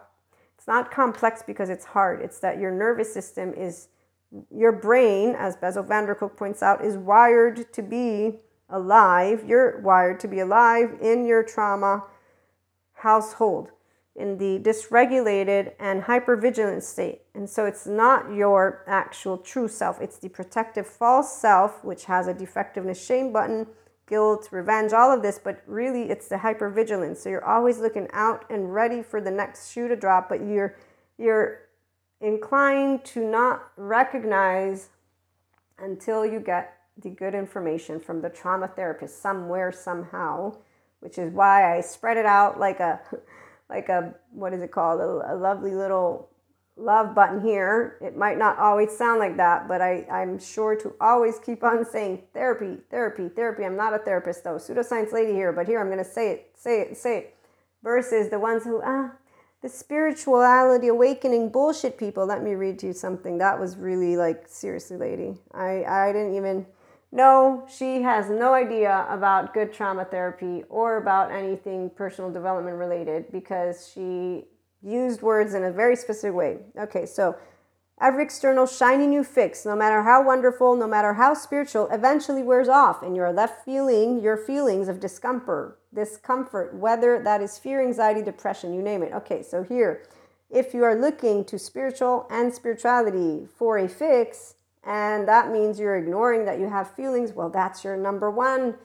not 0.70 0.92
complex 0.92 1.44
because 1.46 1.70
it's 1.70 1.84
hard. 1.84 2.22
It's 2.22 2.40
that 2.40 2.60
your 2.60 2.72
nervous 2.72 3.12
system 3.12 3.54
is, 3.54 3.90
your 4.56 4.72
brain, 4.72 5.36
as 5.36 5.58
Bessel 5.58 5.84
van 5.84 6.06
der 6.06 6.16
Kolk 6.16 6.38
points 6.38 6.64
out, 6.64 6.86
is 6.86 6.96
wired 6.96 7.74
to 7.74 7.82
be 7.82 8.40
alive, 8.70 9.44
you're 9.46 9.82
wired 9.82 10.20
to 10.20 10.28
be 10.28 10.40
alive 10.40 10.96
in 11.02 11.26
your 11.26 11.44
trauma 11.44 12.04
household, 12.94 13.72
in 14.16 14.38
the 14.38 14.60
dysregulated 14.60 15.74
and 15.80 16.04
hypervigilant 16.04 16.84
state. 16.84 17.22
And 17.34 17.50
so 17.50 17.66
it's 17.66 17.88
not 17.88 18.32
your 18.32 18.84
actual 18.86 19.40
true 19.40 19.68
self, 19.68 20.00
it's 20.00 20.20
the 20.20 20.30
protective 20.30 20.86
false 20.86 21.36
self, 21.36 21.84
which 21.84 22.06
has 22.06 22.28
a 22.28 22.34
defectiveness 22.34 23.04
shame 23.04 23.34
button, 23.34 23.66
guilt, 24.10 24.50
revenge, 24.52 24.92
all 24.92 25.14
of 25.14 25.22
this, 25.22 25.40
but 25.42 25.62
really 25.68 26.10
it's 26.10 26.28
the 26.28 26.36
hypervigilance. 26.36 27.18
So 27.18 27.30
you're 27.30 27.46
always 27.46 27.80
looking 27.80 28.10
out 28.12 28.44
and 28.50 28.74
ready 28.74 29.02
for 29.02 29.22
the 29.22 29.32
next 29.32 29.72
shoe 29.72 29.88
to 29.88 29.96
drop, 29.96 30.28
but 30.28 30.42
you're 30.42 30.76
you're 31.18 31.70
inclined 32.20 33.06
to 33.06 33.22
not 33.22 33.72
recognize 33.78 34.90
until 35.78 36.26
you 36.26 36.40
get 36.40 36.76
the 36.98 37.10
good 37.10 37.34
information 37.34 38.00
from 38.00 38.22
the 38.22 38.30
trauma 38.30 38.68
therapist 38.68 39.22
somewhere 39.22 39.72
somehow 39.72 40.54
which 41.00 41.18
is 41.18 41.32
why 41.32 41.78
i 41.78 41.80
spread 41.82 42.18
it 42.18 42.26
out 42.26 42.60
like 42.60 42.80
a 42.82 43.00
like 43.70 43.88
a 43.88 44.14
what 44.32 44.54
is 44.54 44.62
it 44.62 44.72
called 44.72 45.00
a, 45.00 45.34
a 45.34 45.36
lovely 45.36 45.74
little 45.74 46.29
love 46.80 47.14
button 47.14 47.42
here. 47.42 47.98
It 48.02 48.16
might 48.18 48.38
not 48.38 48.58
always 48.58 48.96
sound 48.96 49.20
like 49.20 49.38
that 49.38 49.68
but 49.68 49.82
I, 49.82 50.06
i'm 50.12 50.40
sure 50.40 50.76
to 50.76 50.94
always 51.00 51.40
keep 51.40 51.64
on 51.64 51.86
saying 51.86 52.24
therapy 52.34 52.82
therapy 52.90 53.30
therapy. 53.30 53.66
I'm 53.66 53.76
not 53.76 53.94
a 53.94 54.00
therapist 54.00 54.44
though. 54.44 54.56
Pseudoscience 54.56 55.12
lady 55.12 55.34
here 55.34 55.52
but 55.52 55.68
here 55.68 55.80
i'm 55.80 55.88
going 55.88 56.00
to 56.00 56.04
say 56.04 56.32
it 56.32 56.52
say 56.56 56.82
it 56.82 56.98
say 56.98 57.18
it. 57.18 57.36
Versus 57.84 58.30
the 58.30 58.40
ones 58.40 58.64
who 58.64 58.82
ah 58.84 59.12
the 59.62 59.70
spirituality 59.70 60.88
awakening 60.88 61.50
bullshit 61.50 61.98
people. 61.98 62.26
Let 62.26 62.44
me 62.44 62.54
read 62.54 62.80
to 62.80 62.88
you 62.88 62.94
something. 62.94 63.38
That 63.38 63.60
was 63.60 63.76
really 63.76 64.16
like 64.16 64.48
seriously 64.48 64.98
lady. 64.98 65.38
I 65.54 65.84
i 65.84 66.12
didn't 66.14 66.36
even 66.36 66.66
no, 67.12 67.66
she 67.68 68.04
has 68.04 68.30
no 68.30 68.54
idea 68.54 69.06
about 69.10 69.54
good 69.54 69.74
trauma 69.74 70.06
therapy 70.06 70.64
or 70.70 70.98
about 70.98 71.32
anything 71.32 71.90
personal 71.90 72.32
development 72.32 72.78
related 72.78 73.32
because 73.32 73.92
she 73.92 74.46
used 74.82 75.22
words 75.22 75.54
in 75.54 75.64
a 75.64 75.72
very 75.72 75.96
specific 75.96 76.36
way. 76.36 76.58
Okay, 76.78 77.06
so 77.06 77.36
every 78.02 78.24
external 78.24 78.66
shiny 78.66 79.08
new 79.08 79.24
fix, 79.24 79.66
no 79.66 79.76
matter 79.76 80.04
how 80.04 80.24
wonderful, 80.24 80.76
no 80.76 80.88
matter 80.88 81.14
how 81.14 81.34
spiritual, 81.34 81.90
eventually 81.92 82.44
wears 82.44 82.70
off 82.70 83.04
and 83.04 83.16
you're 83.16 83.34
left 83.34 83.66
feeling 83.66 84.22
your 84.22 84.38
feelings 84.38 84.88
of 84.88 85.00
discomfort, 85.00 85.80
discomfort, 85.94 86.74
whether 86.74 87.22
that 87.22 87.42
is 87.42 87.58
fear, 87.58 87.82
anxiety, 87.82 88.22
depression, 88.22 88.74
you 88.74 88.82
name 88.82 89.04
it. 89.04 89.14
Okay, 89.14 89.44
so 89.44 89.64
here, 89.64 90.04
if 90.50 90.74
you 90.74 90.84
are 90.84 90.96
looking 90.96 91.46
to 91.46 91.60
spiritual 91.60 92.26
and 92.32 92.54
spirituality 92.54 93.48
for 93.58 93.78
a 93.78 93.88
fix, 93.88 94.56
and 94.84 95.28
that 95.28 95.52
means 95.52 95.80
you're 95.80 95.98
ignoring 95.98 96.46
that 96.46 96.60
you 96.60 96.70
have 96.70 96.96
feelings, 96.96 97.34
well, 97.34 97.50
that's 97.50 97.84
your 97.84 97.98
number 97.98 98.32
one. 98.32 98.76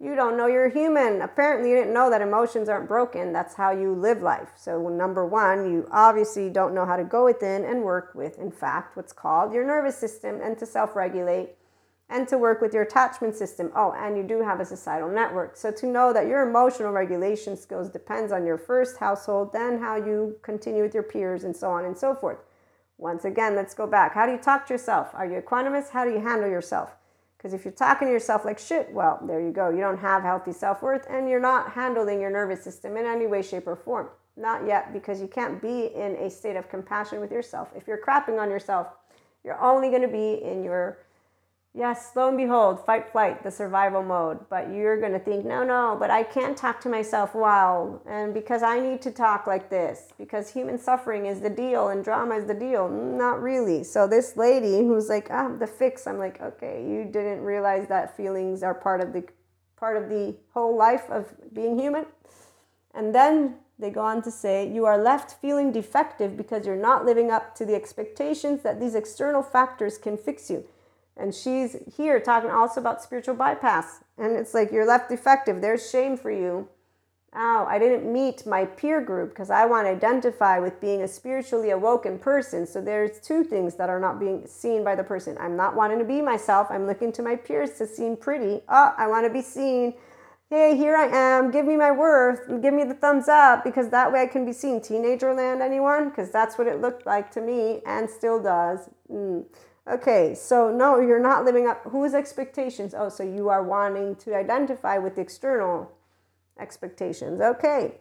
You 0.00 0.14
don't 0.14 0.36
know 0.36 0.46
you're 0.46 0.68
human. 0.68 1.22
Apparently, 1.22 1.70
you 1.70 1.76
didn't 1.76 1.92
know 1.92 2.08
that 2.08 2.22
emotions 2.22 2.68
aren't 2.68 2.86
broken. 2.86 3.32
That's 3.32 3.54
how 3.54 3.72
you 3.72 3.92
live 3.92 4.22
life. 4.22 4.50
So, 4.54 4.88
number 4.88 5.26
one, 5.26 5.68
you 5.72 5.88
obviously 5.90 6.50
don't 6.50 6.72
know 6.72 6.86
how 6.86 6.96
to 6.96 7.02
go 7.02 7.24
within 7.24 7.64
and 7.64 7.82
work 7.82 8.12
with, 8.14 8.38
in 8.38 8.52
fact, 8.52 8.96
what's 8.96 9.12
called 9.12 9.52
your 9.52 9.66
nervous 9.66 9.98
system 9.98 10.40
and 10.40 10.56
to 10.58 10.66
self 10.66 10.94
regulate 10.94 11.56
and 12.08 12.28
to 12.28 12.38
work 12.38 12.60
with 12.60 12.72
your 12.72 12.84
attachment 12.84 13.34
system. 13.34 13.72
Oh, 13.74 13.92
and 13.92 14.16
you 14.16 14.22
do 14.22 14.40
have 14.40 14.60
a 14.60 14.64
societal 14.64 15.10
network. 15.10 15.56
So, 15.56 15.72
to 15.72 15.86
know 15.86 16.12
that 16.12 16.28
your 16.28 16.48
emotional 16.48 16.92
regulation 16.92 17.56
skills 17.56 17.90
depends 17.90 18.30
on 18.30 18.46
your 18.46 18.56
first 18.56 18.98
household, 18.98 19.52
then 19.52 19.80
how 19.80 19.96
you 19.96 20.36
continue 20.42 20.84
with 20.84 20.94
your 20.94 21.02
peers, 21.02 21.42
and 21.42 21.56
so 21.56 21.72
on 21.72 21.84
and 21.84 21.98
so 21.98 22.14
forth. 22.14 22.38
Once 22.98 23.24
again, 23.24 23.56
let's 23.56 23.74
go 23.74 23.86
back. 23.86 24.14
How 24.14 24.26
do 24.26 24.32
you 24.32 24.38
talk 24.38 24.64
to 24.68 24.74
yourself? 24.74 25.08
Are 25.14 25.26
you 25.26 25.40
equanimous? 25.40 25.90
How 25.90 26.04
do 26.04 26.12
you 26.12 26.20
handle 26.20 26.48
yourself? 26.48 26.97
Because 27.38 27.54
if 27.54 27.64
you're 27.64 27.72
talking 27.72 28.08
to 28.08 28.12
yourself 28.12 28.44
like 28.44 28.58
shit, 28.58 28.92
well, 28.92 29.20
there 29.24 29.40
you 29.40 29.52
go. 29.52 29.70
You 29.70 29.78
don't 29.78 29.98
have 29.98 30.24
healthy 30.24 30.52
self 30.52 30.82
worth 30.82 31.06
and 31.08 31.28
you're 31.28 31.40
not 31.40 31.72
handling 31.72 32.20
your 32.20 32.30
nervous 32.30 32.64
system 32.64 32.96
in 32.96 33.06
any 33.06 33.28
way, 33.28 33.42
shape, 33.42 33.68
or 33.68 33.76
form. 33.76 34.08
Not 34.36 34.66
yet, 34.66 34.92
because 34.92 35.20
you 35.20 35.28
can't 35.28 35.62
be 35.62 35.86
in 35.94 36.16
a 36.16 36.30
state 36.30 36.56
of 36.56 36.68
compassion 36.68 37.20
with 37.20 37.30
yourself. 37.30 37.68
If 37.76 37.86
you're 37.86 38.00
crapping 38.04 38.40
on 38.40 38.50
yourself, 38.50 38.88
you're 39.44 39.60
only 39.60 39.88
going 39.88 40.02
to 40.02 40.08
be 40.08 40.42
in 40.42 40.64
your 40.64 40.98
Yes, 41.74 42.10
lo 42.16 42.28
and 42.28 42.36
behold, 42.36 42.84
fight, 42.84 43.12
flight, 43.12 43.42
the 43.44 43.50
survival 43.50 44.02
mode. 44.02 44.48
But 44.48 44.72
you're 44.72 44.98
going 44.98 45.12
to 45.12 45.18
think, 45.18 45.44
no, 45.44 45.62
no, 45.62 45.96
but 45.98 46.10
I 46.10 46.22
can't 46.22 46.56
talk 46.56 46.80
to 46.80 46.88
myself 46.88 47.34
well. 47.34 48.02
And 48.06 48.34
because 48.34 48.62
I 48.62 48.80
need 48.80 49.00
to 49.02 49.10
talk 49.10 49.46
like 49.46 49.70
this, 49.70 50.12
because 50.18 50.50
human 50.50 50.78
suffering 50.78 51.26
is 51.26 51.40
the 51.40 51.50
deal 51.50 51.88
and 51.88 52.02
drama 52.02 52.36
is 52.36 52.46
the 52.46 52.54
deal. 52.54 52.88
Not 52.88 53.40
really. 53.42 53.84
So 53.84 54.08
this 54.08 54.36
lady 54.36 54.78
who's 54.78 55.08
like, 55.08 55.28
ah, 55.30 55.54
the 55.56 55.66
fix, 55.66 56.06
I'm 56.06 56.18
like, 56.18 56.40
okay, 56.40 56.84
you 56.84 57.04
didn't 57.04 57.42
realize 57.42 57.86
that 57.88 58.16
feelings 58.16 58.62
are 58.62 58.74
part 58.74 59.00
of 59.00 59.12
the 59.12 59.24
part 59.76 59.96
of 59.96 60.08
the 60.08 60.34
whole 60.54 60.76
life 60.76 61.08
of 61.08 61.32
being 61.54 61.78
human. 61.78 62.06
And 62.92 63.14
then 63.14 63.54
they 63.78 63.90
go 63.90 64.00
on 64.00 64.22
to 64.22 64.30
say, 64.30 64.68
you 64.68 64.86
are 64.86 64.98
left 64.98 65.40
feeling 65.40 65.70
defective 65.70 66.36
because 66.36 66.66
you're 66.66 66.74
not 66.74 67.04
living 67.04 67.30
up 67.30 67.54
to 67.56 67.64
the 67.64 67.76
expectations 67.76 68.62
that 68.62 68.80
these 68.80 68.96
external 68.96 69.42
factors 69.42 69.96
can 69.96 70.16
fix 70.16 70.50
you. 70.50 70.64
And 71.18 71.34
she's 71.34 71.76
here 71.96 72.20
talking 72.20 72.50
also 72.50 72.80
about 72.80 73.02
spiritual 73.02 73.34
bypass. 73.34 74.04
And 74.16 74.36
it's 74.36 74.54
like 74.54 74.70
you're 74.70 74.86
left 74.86 75.10
defective. 75.10 75.60
There's 75.60 75.90
shame 75.90 76.16
for 76.16 76.30
you. 76.30 76.68
Oh, 77.34 77.66
I 77.68 77.78
didn't 77.78 78.10
meet 78.10 78.46
my 78.46 78.64
peer 78.64 79.02
group 79.02 79.30
because 79.30 79.50
I 79.50 79.66
want 79.66 79.86
to 79.86 79.90
identify 79.90 80.58
with 80.58 80.80
being 80.80 81.02
a 81.02 81.08
spiritually 81.08 81.70
awoken 81.70 82.18
person. 82.18 82.66
So 82.66 82.80
there's 82.80 83.20
two 83.20 83.44
things 83.44 83.74
that 83.74 83.90
are 83.90 84.00
not 84.00 84.18
being 84.18 84.46
seen 84.46 84.82
by 84.82 84.94
the 84.94 85.04
person. 85.04 85.36
I'm 85.38 85.54
not 85.54 85.76
wanting 85.76 85.98
to 85.98 86.04
be 86.04 86.22
myself. 86.22 86.68
I'm 86.70 86.86
looking 86.86 87.12
to 87.12 87.22
my 87.22 87.36
peers 87.36 87.72
to 87.78 87.86
seem 87.86 88.16
pretty. 88.16 88.62
Oh, 88.68 88.94
I 88.96 89.08
want 89.08 89.26
to 89.26 89.32
be 89.32 89.42
seen. 89.42 89.94
Hey, 90.48 90.78
here 90.78 90.96
I 90.96 91.08
am. 91.08 91.50
Give 91.50 91.66
me 91.66 91.76
my 91.76 91.90
worth. 91.90 92.48
Give 92.62 92.72
me 92.72 92.84
the 92.84 92.94
thumbs 92.94 93.28
up 93.28 93.62
because 93.62 93.90
that 93.90 94.10
way 94.10 94.22
I 94.22 94.26
can 94.26 94.46
be 94.46 94.54
seen. 94.54 94.80
Teenager 94.80 95.34
land, 95.34 95.60
anyone? 95.60 96.08
Because 96.08 96.30
that's 96.30 96.56
what 96.56 96.66
it 96.66 96.80
looked 96.80 97.04
like 97.04 97.30
to 97.32 97.42
me 97.42 97.82
and 97.84 98.08
still 98.08 98.42
does. 98.42 98.88
Mm. 99.12 99.44
Okay, 99.88 100.34
so 100.34 100.70
no, 100.70 101.00
you're 101.00 101.18
not 101.18 101.46
living 101.46 101.66
up 101.66 101.82
whose 101.84 102.12
expectations? 102.12 102.94
Oh, 102.96 103.08
so 103.08 103.22
you 103.22 103.48
are 103.48 103.62
wanting 103.62 104.16
to 104.16 104.34
identify 104.34 104.98
with 104.98 105.14
the 105.14 105.22
external 105.22 105.90
expectations. 106.58 107.40
Okay. 107.40 107.94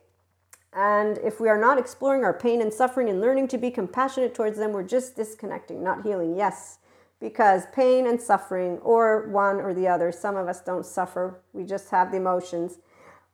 And 0.73 1.17
if 1.19 1.39
we 1.39 1.47
are 1.47 1.57
not 1.57 1.77
exploring 1.77 2.23
our 2.23 2.33
pain 2.33 2.61
and 2.61 2.73
suffering 2.73 3.09
and 3.09 3.21
learning 3.21 3.47
to 3.49 3.57
be 3.57 3.71
compassionate 3.71 4.35
towards 4.35 4.57
them, 4.57 4.73
we're 4.73 4.83
just 4.83 5.15
disconnecting, 5.15 5.81
not 5.81 6.03
healing. 6.03 6.35
Yes, 6.35 6.79
because 7.21 7.63
pain 7.73 8.05
and 8.05 8.21
suffering, 8.21 8.79
or 8.79 9.27
one 9.29 9.61
or 9.61 9.73
the 9.73 9.87
other, 9.87 10.11
some 10.11 10.35
of 10.35 10.47
us 10.47 10.61
don't 10.61 10.85
suffer, 10.85 11.39
we 11.53 11.63
just 11.63 11.89
have 11.89 12.11
the 12.11 12.17
emotions. 12.17 12.79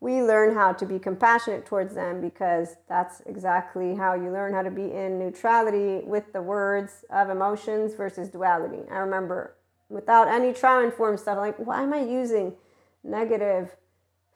We 0.04 0.22
learn 0.22 0.54
how 0.54 0.74
to 0.74 0.86
be 0.86 1.00
compassionate 1.00 1.66
towards 1.66 1.96
them 1.96 2.20
because 2.20 2.76
that's 2.90 3.22
exactly 3.26 3.96
how 3.96 4.14
you 4.14 4.30
learn 4.30 4.54
how 4.54 4.62
to 4.62 4.70
be 4.70 4.92
in 4.92 5.18
neutrality 5.18 6.06
with 6.06 6.34
the 6.34 6.42
words 6.42 7.06
of 7.10 7.30
emotions 7.30 7.94
versus 7.94 8.28
duality. 8.28 8.84
I 8.92 8.98
remember 8.98 9.56
without 9.88 10.28
any 10.28 10.52
trauma 10.52 10.88
informed 10.88 11.22
stuff, 11.22 11.38
like, 11.38 11.56
why 11.58 11.84
am 11.84 11.94
I 11.94 12.02
using 12.02 12.54
negative 13.02 13.78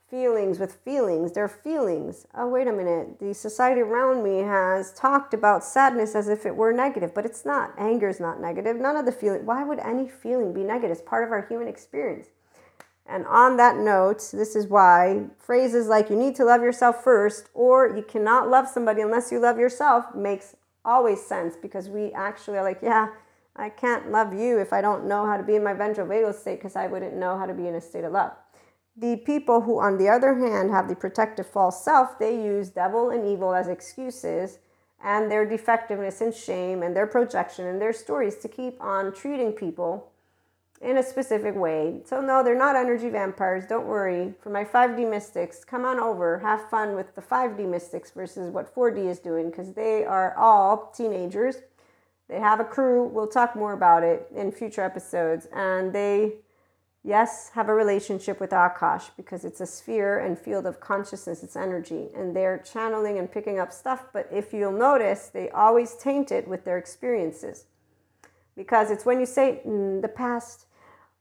feelings 0.09 0.57
with 0.57 0.71
feelings? 0.85 1.33
They're 1.33 1.49
feelings. 1.49 2.25
Oh, 2.33 2.47
wait 2.47 2.67
a 2.67 2.71
minute. 2.71 3.19
The 3.19 3.33
society 3.33 3.81
around 3.81 4.23
me 4.23 4.37
has 4.37 4.93
talked 4.93 5.33
about 5.33 5.65
sadness 5.65 6.15
as 6.15 6.29
if 6.29 6.45
it 6.45 6.55
were 6.55 6.71
negative, 6.71 7.13
but 7.13 7.25
it's 7.25 7.43
not. 7.43 7.73
Anger 7.77 8.07
is 8.07 8.21
not 8.21 8.39
negative. 8.39 8.77
None 8.77 8.95
of 8.95 9.05
the 9.05 9.11
feeling. 9.11 9.45
Why 9.45 9.65
would 9.65 9.79
any 9.79 10.07
feeling 10.07 10.53
be 10.53 10.63
negative? 10.63 10.91
It's 10.91 11.01
part 11.01 11.25
of 11.25 11.31
our 11.31 11.45
human 11.45 11.67
experience. 11.67 12.27
And 13.09 13.25
on 13.25 13.55
that 13.57 13.77
note, 13.77 14.29
this 14.33 14.55
is 14.55 14.67
why 14.67 15.27
phrases 15.39 15.87
like 15.87 16.09
you 16.09 16.15
need 16.17 16.35
to 16.35 16.45
love 16.45 16.61
yourself 16.61 17.03
first 17.03 17.49
or 17.53 17.95
you 17.95 18.03
cannot 18.03 18.49
love 18.49 18.67
somebody 18.67 19.01
unless 19.01 19.31
you 19.31 19.39
love 19.39 19.57
yourself 19.57 20.13
makes 20.13 20.55
always 20.83 21.25
sense 21.25 21.55
because 21.55 21.89
we 21.89 22.11
actually 22.11 22.57
are 22.57 22.63
like, 22.63 22.79
yeah, 22.81 23.07
I 23.55 23.69
can't 23.69 24.11
love 24.11 24.33
you 24.33 24.59
if 24.59 24.73
I 24.73 24.81
don't 24.81 25.07
know 25.07 25.25
how 25.25 25.37
to 25.37 25.43
be 25.43 25.55
in 25.55 25.63
my 25.63 25.73
ventral 25.73 26.05
vagal 26.05 26.35
state 26.35 26.59
because 26.59 26.75
I 26.75 26.87
wouldn't 26.87 27.15
know 27.15 27.37
how 27.37 27.45
to 27.45 27.53
be 27.53 27.67
in 27.67 27.75
a 27.75 27.81
state 27.81 28.03
of 28.03 28.11
love. 28.11 28.33
The 28.95 29.17
people 29.17 29.61
who, 29.61 29.79
on 29.79 29.97
the 29.97 30.09
other 30.09 30.35
hand, 30.35 30.71
have 30.71 30.89
the 30.89 30.95
protective 30.95 31.47
false 31.47 31.83
self, 31.83 32.19
they 32.19 32.35
use 32.35 32.69
devil 32.69 33.09
and 33.09 33.25
evil 33.25 33.53
as 33.53 33.67
excuses 33.67 34.59
and 35.03 35.31
their 35.31 35.45
defectiveness 35.45 36.21
and 36.21 36.33
shame 36.33 36.81
and 36.81 36.95
their 36.95 37.07
projection 37.07 37.67
and 37.67 37.79
their 37.79 37.93
stories 37.93 38.37
to 38.37 38.47
keep 38.47 38.81
on 38.81 39.13
treating 39.13 39.53
people 39.53 40.11
in 40.81 40.97
a 40.97 41.03
specific 41.03 41.55
way. 41.55 42.01
So, 42.05 42.21
no, 42.21 42.43
they're 42.43 42.57
not 42.57 42.75
energy 42.75 43.09
vampires. 43.09 43.65
Don't 43.65 43.87
worry. 43.87 44.33
For 44.41 44.49
my 44.49 44.63
5D 44.63 45.09
mystics, 45.09 45.63
come 45.63 45.85
on 45.85 45.99
over. 45.99 46.39
Have 46.39 46.69
fun 46.69 46.95
with 46.95 47.15
the 47.15 47.21
5D 47.21 47.67
mystics 47.67 48.11
versus 48.11 48.51
what 48.51 48.73
4D 48.73 49.07
is 49.07 49.19
doing 49.19 49.49
because 49.49 49.73
they 49.73 50.05
are 50.05 50.35
all 50.37 50.93
teenagers. 50.95 51.57
They 52.29 52.39
have 52.39 52.59
a 52.59 52.65
crew. 52.65 53.07
We'll 53.07 53.27
talk 53.27 53.55
more 53.55 53.73
about 53.73 54.03
it 54.03 54.27
in 54.35 54.51
future 54.51 54.83
episodes. 54.83 55.47
And 55.51 55.93
they, 55.93 56.35
yes, 57.03 57.51
have 57.55 57.69
a 57.69 57.73
relationship 57.73 58.39
with 58.39 58.51
Akash 58.51 59.09
because 59.17 59.45
it's 59.45 59.61
a 59.61 59.65
sphere 59.65 60.19
and 60.19 60.37
field 60.37 60.67
of 60.67 60.79
consciousness, 60.79 61.41
it's 61.41 61.55
energy. 61.55 62.09
And 62.15 62.35
they're 62.35 62.59
channeling 62.59 63.17
and 63.17 63.31
picking 63.31 63.57
up 63.57 63.71
stuff. 63.71 64.05
But 64.13 64.27
if 64.31 64.53
you'll 64.53 64.71
notice, 64.71 65.29
they 65.29 65.49
always 65.49 65.95
taint 65.95 66.31
it 66.31 66.47
with 66.47 66.65
their 66.65 66.77
experiences 66.77 67.65
because 68.57 68.91
it's 68.91 69.05
when 69.05 69.19
you 69.19 69.25
say 69.25 69.61
mm, 69.65 70.01
the 70.01 70.07
past 70.07 70.66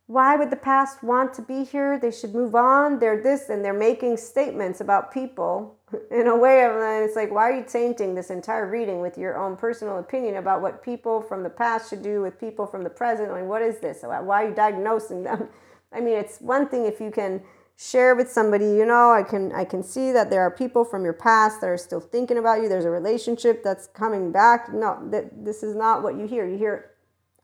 why 0.09 0.37
would 0.37 0.51
the 0.51 0.57
past 0.57 1.03
want 1.03 1.35
to 1.35 1.43
be 1.43 1.65
here? 1.65 1.99
They 1.99 2.13
should 2.13 2.33
move 2.33 2.55
on. 2.55 3.01
They're 3.01 3.21
this, 3.21 3.49
and 3.49 3.65
they're 3.65 3.73
making 3.73 4.19
statements 4.19 4.81
about 4.81 5.13
people 5.13 5.77
in 6.13 6.29
a 6.29 6.37
way 6.37 6.65
of, 6.65 6.77
and 6.77 7.05
it's 7.05 7.17
like, 7.17 7.33
why 7.33 7.51
are 7.51 7.57
you 7.57 7.65
tainting 7.65 8.15
this 8.15 8.31
entire 8.31 8.71
reading 8.71 9.01
with 9.01 9.19
your 9.19 9.37
own 9.37 9.57
personal 9.57 9.99
opinion 9.99 10.37
about 10.37 10.63
what 10.63 10.83
people 10.83 11.21
from 11.21 11.43
the 11.43 11.51
past 11.51 11.91
should 11.91 12.03
do 12.03 12.23
with 12.23 12.39
people 12.39 12.67
from 12.67 12.85
the 12.85 12.91
present? 12.91 13.33
I 13.33 13.41
mean, 13.41 13.49
what 13.49 13.63
is 13.63 13.81
this? 13.81 14.03
Why 14.03 14.45
are 14.45 14.49
you 14.49 14.55
diagnosing 14.55 15.25
them? 15.25 15.49
I 15.93 16.01
mean, 16.01 16.15
it's 16.15 16.41
one 16.41 16.69
thing 16.69 16.87
if 16.87 17.01
you 17.01 17.11
can 17.11 17.43
share 17.77 18.15
with 18.15 18.31
somebody, 18.31 18.65
you 18.65 18.87
know, 18.87 19.11
I 19.11 19.23
can 19.23 19.53
I 19.53 19.65
can 19.65 19.83
see 19.83 20.11
that 20.13 20.31
there 20.31 20.41
are 20.41 20.51
people 20.51 20.85
from 20.85 21.05
your 21.05 21.13
past 21.13 21.61
that 21.61 21.69
are 21.69 21.77
still 21.77 22.01
thinking 22.01 22.39
about 22.39 22.63
you. 22.63 22.69
There's 22.69 22.85
a 22.85 22.91
relationship 22.91 23.63
that's 23.63 23.87
coming 23.89 24.33
back. 24.33 24.73
No, 24.73 24.99
that 25.11 25.45
this 25.45 25.63
is 25.63 25.75
not 25.77 26.03
what 26.03 26.17
you 26.17 26.27
hear. 26.27 26.47
You 26.47 26.59
hear, 26.59 26.93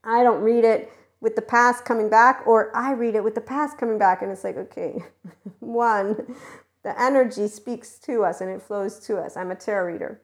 I 0.04 0.22
don't 0.22 0.40
read 0.40 0.64
it 0.64 0.90
with 1.22 1.36
the 1.36 1.42
past 1.42 1.84
coming 1.84 2.10
back, 2.10 2.42
or 2.46 2.76
I 2.76 2.92
read 2.92 3.14
it 3.14 3.22
with 3.22 3.36
the 3.36 3.40
past 3.40 3.78
coming 3.78 3.96
back. 3.96 4.20
And 4.20 4.30
it's 4.30 4.42
like, 4.42 4.56
okay, 4.56 5.04
one, 5.60 6.34
the 6.82 7.00
energy 7.00 7.46
speaks 7.46 7.94
to 8.00 8.24
us 8.24 8.40
and 8.40 8.50
it 8.50 8.60
flows 8.60 8.98
to 9.06 9.18
us. 9.18 9.36
I'm 9.36 9.52
a 9.52 9.54
tarot 9.54 9.92
reader. 9.92 10.20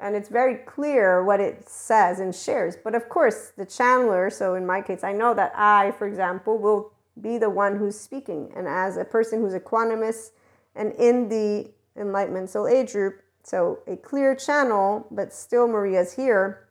And 0.00 0.16
it's 0.16 0.30
very 0.30 0.56
clear 0.56 1.22
what 1.22 1.40
it 1.40 1.68
says 1.68 2.18
and 2.18 2.34
shares. 2.34 2.76
But 2.82 2.94
of 2.94 3.08
course, 3.10 3.52
the 3.56 3.66
channeler, 3.66 4.32
so 4.32 4.54
in 4.54 4.66
my 4.66 4.80
case, 4.80 5.04
I 5.04 5.12
know 5.12 5.34
that 5.34 5.52
I, 5.54 5.92
for 5.92 6.06
example, 6.06 6.58
will 6.58 6.92
be 7.20 7.36
the 7.36 7.50
one 7.50 7.76
who's 7.76 7.98
speaking. 7.98 8.52
And 8.56 8.66
as 8.66 8.96
a 8.96 9.04
person 9.04 9.40
who's 9.40 9.54
equanimous 9.54 10.30
and 10.74 10.92
in 10.92 11.28
the 11.28 11.70
Enlightenment 11.94 12.50
Soul 12.50 12.68
Age 12.68 12.92
group, 12.92 13.20
so 13.42 13.80
a 13.86 13.96
clear 13.96 14.34
channel, 14.34 15.06
but 15.10 15.32
still 15.32 15.68
Maria's 15.68 16.14
here 16.14 16.65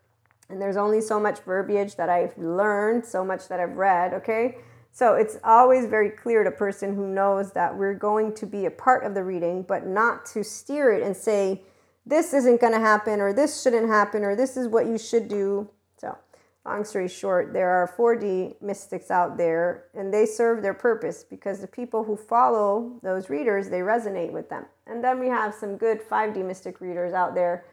and 0.49 0.61
there's 0.61 0.77
only 0.77 1.01
so 1.01 1.19
much 1.19 1.39
verbiage 1.39 1.95
that 1.95 2.09
I've 2.09 2.37
learned, 2.37 3.05
so 3.05 3.25
much 3.25 3.47
that 3.47 3.59
I've 3.59 3.77
read, 3.77 4.13
okay? 4.13 4.57
So 4.91 5.15
it's 5.15 5.37
always 5.43 5.87
very 5.87 6.09
clear 6.09 6.43
to 6.43 6.49
a 6.49 6.53
person 6.53 6.95
who 6.95 7.07
knows 7.07 7.51
that 7.53 7.75
we're 7.75 7.95
going 7.95 8.33
to 8.35 8.45
be 8.45 8.65
a 8.65 8.71
part 8.71 9.03
of 9.03 9.13
the 9.13 9.23
reading, 9.23 9.63
but 9.63 9.85
not 9.85 10.25
to 10.27 10.43
steer 10.43 10.93
it 10.93 11.03
and 11.03 11.17
say, 11.17 11.63
this 12.05 12.33
isn't 12.33 12.61
going 12.61 12.73
to 12.73 12.79
happen, 12.79 13.19
or 13.19 13.33
this 13.33 13.61
shouldn't 13.61 13.89
happen, 13.89 14.23
or 14.23 14.35
this 14.35 14.55
is 14.55 14.67
what 14.67 14.85
you 14.85 14.97
should 14.97 15.27
do. 15.27 15.69
So, 15.97 16.15
long 16.63 16.85
story 16.85 17.09
short, 17.09 17.51
there 17.51 17.71
are 17.71 17.91
4D 17.97 18.61
mystics 18.61 19.09
out 19.09 19.37
there, 19.37 19.85
and 19.95 20.13
they 20.13 20.27
serve 20.27 20.61
their 20.61 20.75
purpose 20.75 21.23
because 21.23 21.59
the 21.59 21.67
people 21.67 22.03
who 22.03 22.15
follow 22.15 22.99
those 23.01 23.29
readers, 23.29 23.69
they 23.69 23.79
resonate 23.79 24.31
with 24.31 24.49
them. 24.49 24.65
And 24.85 25.03
then 25.03 25.19
we 25.19 25.27
have 25.27 25.55
some 25.55 25.77
good 25.77 25.99
5D 26.07 26.45
mystic 26.45 26.79
readers 26.79 27.13
out 27.13 27.33
there 27.33 27.65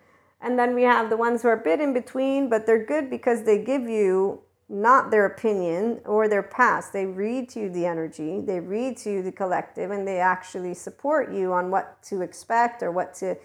and 0.43 0.59
then 0.59 0.75
we 0.75 0.83
have 0.83 1.09
the 1.09 1.17
ones 1.17 1.43
who 1.43 1.49
are 1.49 1.61
a 1.61 1.63
bit 1.63 1.81
in 1.81 1.93
between, 1.95 2.51
but 2.51 2.67
they're 2.67 2.85
good 2.85 3.09
because 3.09 3.45
they 3.45 3.59
give 3.59 3.89
you 3.89 4.43
not 4.69 5.11
their 5.11 5.27
opinion 5.27 6.01
or 6.05 6.29
their 6.29 6.43
past. 6.43 6.93
They 6.93 7.07
read 7.07 7.49
to 7.51 7.61
you 7.61 7.71
the 7.71 7.87
energy, 7.87 8.41
they 8.41 8.59
read 8.59 8.97
to 8.99 9.13
you 9.13 9.23
the 9.23 9.31
collective, 9.31 9.91
and 9.91 10.09
they 10.09 10.19
actually 10.19 10.75
support 10.75 11.33
you 11.33 11.53
on 11.53 11.71
what 11.71 12.03
to 12.05 12.23
expect 12.23 12.83
or 12.83 12.91
what 12.91 13.15
to 13.15 13.37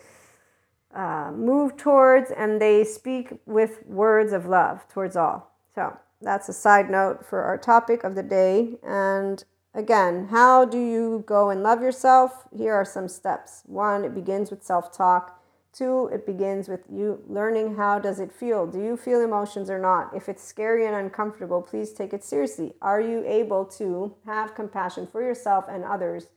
uh, 0.95 1.31
move 1.35 1.77
towards. 1.77 2.31
And 2.31 2.61
they 2.61 2.83
speak 2.83 3.33
with 3.45 3.85
words 3.85 4.31
of 4.31 4.45
love 4.45 4.87
towards 4.87 5.15
all. 5.15 5.53
So 5.75 5.97
that's 6.21 6.49
a 6.49 6.53
side 6.53 6.89
note 6.89 7.25
for 7.25 7.43
our 7.43 7.57
topic 7.57 8.03
of 8.03 8.15
the 8.15 8.23
day. 8.23 8.77
And 8.81 9.43
again, 9.73 10.29
how 10.31 10.65
do 10.65 10.79
you 10.79 11.23
go 11.27 11.49
and 11.49 11.61
love 11.61 11.81
yourself? 11.81 12.47
Here 12.55 12.73
are 12.73 12.85
some 12.85 13.07
steps. 13.07 13.63
One, 13.65 14.03
it 14.05 14.15
begins 14.15 14.49
with 14.49 14.63
self 14.63 14.91
talk. 14.95 15.36
Two, 15.73 16.09
it 16.11 16.25
begins 16.25 16.67
with 16.67 16.81
you 16.91 17.21
learning 17.27 17.75
how 17.75 17.99
does 17.99 18.19
it 18.19 18.31
feel? 18.31 18.65
Do 18.65 18.81
you 18.81 18.97
feel 18.97 19.21
emotions 19.21 19.69
or 19.69 19.77
not? 19.77 20.15
If 20.15 20.27
it's 20.27 20.43
scary 20.43 20.87
and 20.87 20.95
uncomfortable, 20.95 21.61
please 21.61 21.93
take 21.93 22.13
it 22.13 22.23
seriously. 22.23 22.73
Are 22.81 23.01
you 23.01 23.23
able 23.25 23.65
to 23.77 24.15
have 24.25 24.55
compassion 24.55 25.07
for 25.11 25.21
yourself 25.21 25.65
and 25.69 25.83
others 25.83 26.29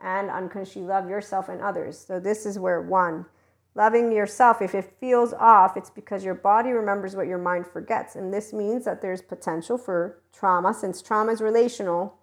and 0.00 0.30
unconsciously 0.30 0.82
love 0.82 1.08
yourself 1.08 1.48
and 1.48 1.60
others? 1.60 1.98
So 1.98 2.20
this 2.20 2.46
is 2.46 2.58
where 2.58 2.82
one, 2.82 3.26
loving 3.74 4.12
yourself, 4.12 4.62
if 4.62 4.74
it 4.74 4.94
feels 5.00 5.32
off, 5.32 5.76
it's 5.76 5.90
because 5.90 6.24
your 6.24 6.34
body 6.34 6.70
remembers 6.70 7.16
what 7.16 7.26
your 7.26 7.38
mind 7.38 7.66
forgets. 7.66 8.14
And 8.14 8.32
this 8.32 8.52
means 8.52 8.84
that 8.84 9.02
there's 9.02 9.22
potential 9.22 9.76
for 9.76 10.20
trauma 10.32 10.72
since 10.72 11.02
trauma 11.02 11.32
is 11.32 11.40
relational 11.40 12.18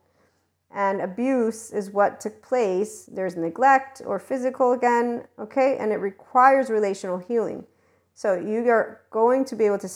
and 0.73 1.01
abuse 1.01 1.71
is 1.71 1.91
what 1.91 2.19
took 2.19 2.41
place. 2.41 3.09
There's 3.11 3.35
neglect 3.35 4.01
or 4.05 4.19
physical 4.19 4.73
again, 4.73 5.25
okay, 5.37 5.77
and 5.77 5.91
it 5.91 5.97
requires 5.97 6.69
relational 6.69 7.17
healing. 7.17 7.65
So 8.13 8.35
you 8.35 8.67
are 8.69 9.01
going 9.09 9.45
to 9.45 9.55
be 9.55 9.65
able 9.65 9.79
to 9.79 9.89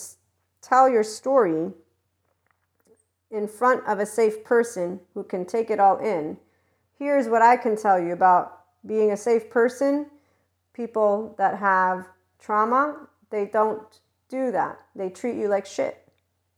tell 0.60 0.88
your 0.88 1.02
story 1.02 1.72
in 3.30 3.48
front 3.48 3.86
of 3.86 3.98
a 3.98 4.06
safe 4.06 4.44
person 4.44 5.00
who 5.14 5.22
can 5.22 5.44
take 5.44 5.70
it 5.70 5.80
all 5.80 5.98
in. 5.98 6.36
Here's 6.98 7.28
what 7.28 7.42
I 7.42 7.56
can 7.56 7.76
tell 7.76 8.00
you 8.00 8.12
about 8.12 8.60
being 8.86 9.12
a 9.12 9.16
safe 9.16 9.50
person. 9.50 10.06
People 10.72 11.34
that 11.38 11.58
have 11.58 12.08
trauma, 12.38 13.08
they 13.30 13.46
don't 13.46 14.00
do 14.28 14.50
that. 14.52 14.78
They 14.94 15.10
treat 15.10 15.36
you 15.36 15.48
like 15.48 15.66
shit. 15.66 16.08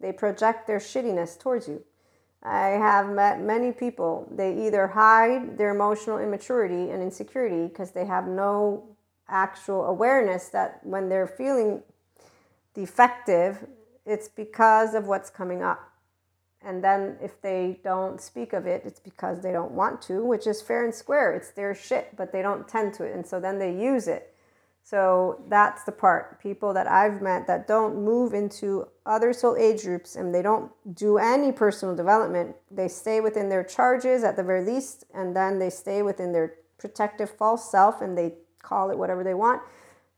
They 0.01 0.13
project 0.13 0.67
their 0.67 0.79
shittiness 0.79 1.39
towards 1.39 1.69
you. 1.69 1.85
I 2.43 2.69
have 2.69 3.09
met 3.11 3.41
many 3.41 3.73
people. 3.73 4.29
They 4.31 4.67
either 4.67 4.87
hide 4.87 5.59
their 5.59 5.71
emotional 5.71 6.19
immaturity 6.19 6.91
and 6.91 7.03
insecurity 7.03 7.67
because 7.67 7.91
they 7.91 8.07
have 8.07 8.29
no 8.29 8.85
actual 9.29 9.85
awareness 9.85 10.49
that 10.49 10.81
when 10.85 11.09
they're 11.09 11.27
feeling 11.27 11.83
defective, 12.75 13.67
it's 14.07 14.29
because 14.29 14.95
of 14.95 15.07
what's 15.07 15.31
coming 15.31 15.63
up. 15.63 15.81
And 16.63 16.83
then 16.83 17.17
if 17.23 17.41
they 17.41 17.81
don't 17.85 18.21
speak 18.21 18.53
of 18.53 18.67
it, 18.67 18.83
it's 18.85 19.01
because 19.01 19.41
they 19.43 19.53
don't 19.53 19.73
want 19.73 20.03
to, 20.03 20.25
which 20.25 20.47
is 20.47 20.61
fair 20.63 20.85
and 20.85 20.95
square. 20.95 21.35
It's 21.35 21.51
their 21.51 21.75
shit, 21.75 22.17
but 22.17 22.33
they 22.33 22.43
don't 22.43 22.67
tend 22.69 22.95
to 22.95 23.05
it. 23.05 23.15
And 23.15 23.27
so 23.27 23.39
then 23.39 23.59
they 23.59 23.73
use 23.73 24.09
it. 24.09 24.35
So 24.89 25.43
that's 25.49 25.85
the 25.85 25.93
part. 25.93 26.41
People 26.41 26.73
that 26.73 26.87
I've 26.87 27.21
met 27.21 27.47
that 27.47 27.67
don't 27.67 28.03
move 28.03 28.33
into 28.33 28.89
other 29.05 29.35
soul 29.35 29.55
age 29.55 29.83
groups 29.83 30.17
and 30.17 30.35
they 30.35 30.41
don't 30.41 30.73
do 30.95 31.19
any 31.19 31.53
personal 31.53 31.95
development. 31.95 32.57
They 32.71 32.89
stay 32.89 33.21
within 33.21 33.51
their 33.51 33.63
charges 33.63 34.25
at 34.25 34.37
the 34.37 34.43
very 34.43 34.65
least, 34.65 35.05
and 35.13 35.37
then 35.37 35.59
they 35.59 35.69
stay 35.69 36.01
within 36.01 36.33
their 36.33 36.55
protective 36.79 37.29
false 37.29 37.71
self 37.71 38.01
and 38.01 38.17
they 38.17 38.37
call 38.63 38.91
it 38.91 38.97
whatever 38.97 39.23
they 39.23 39.35
want. 39.35 39.61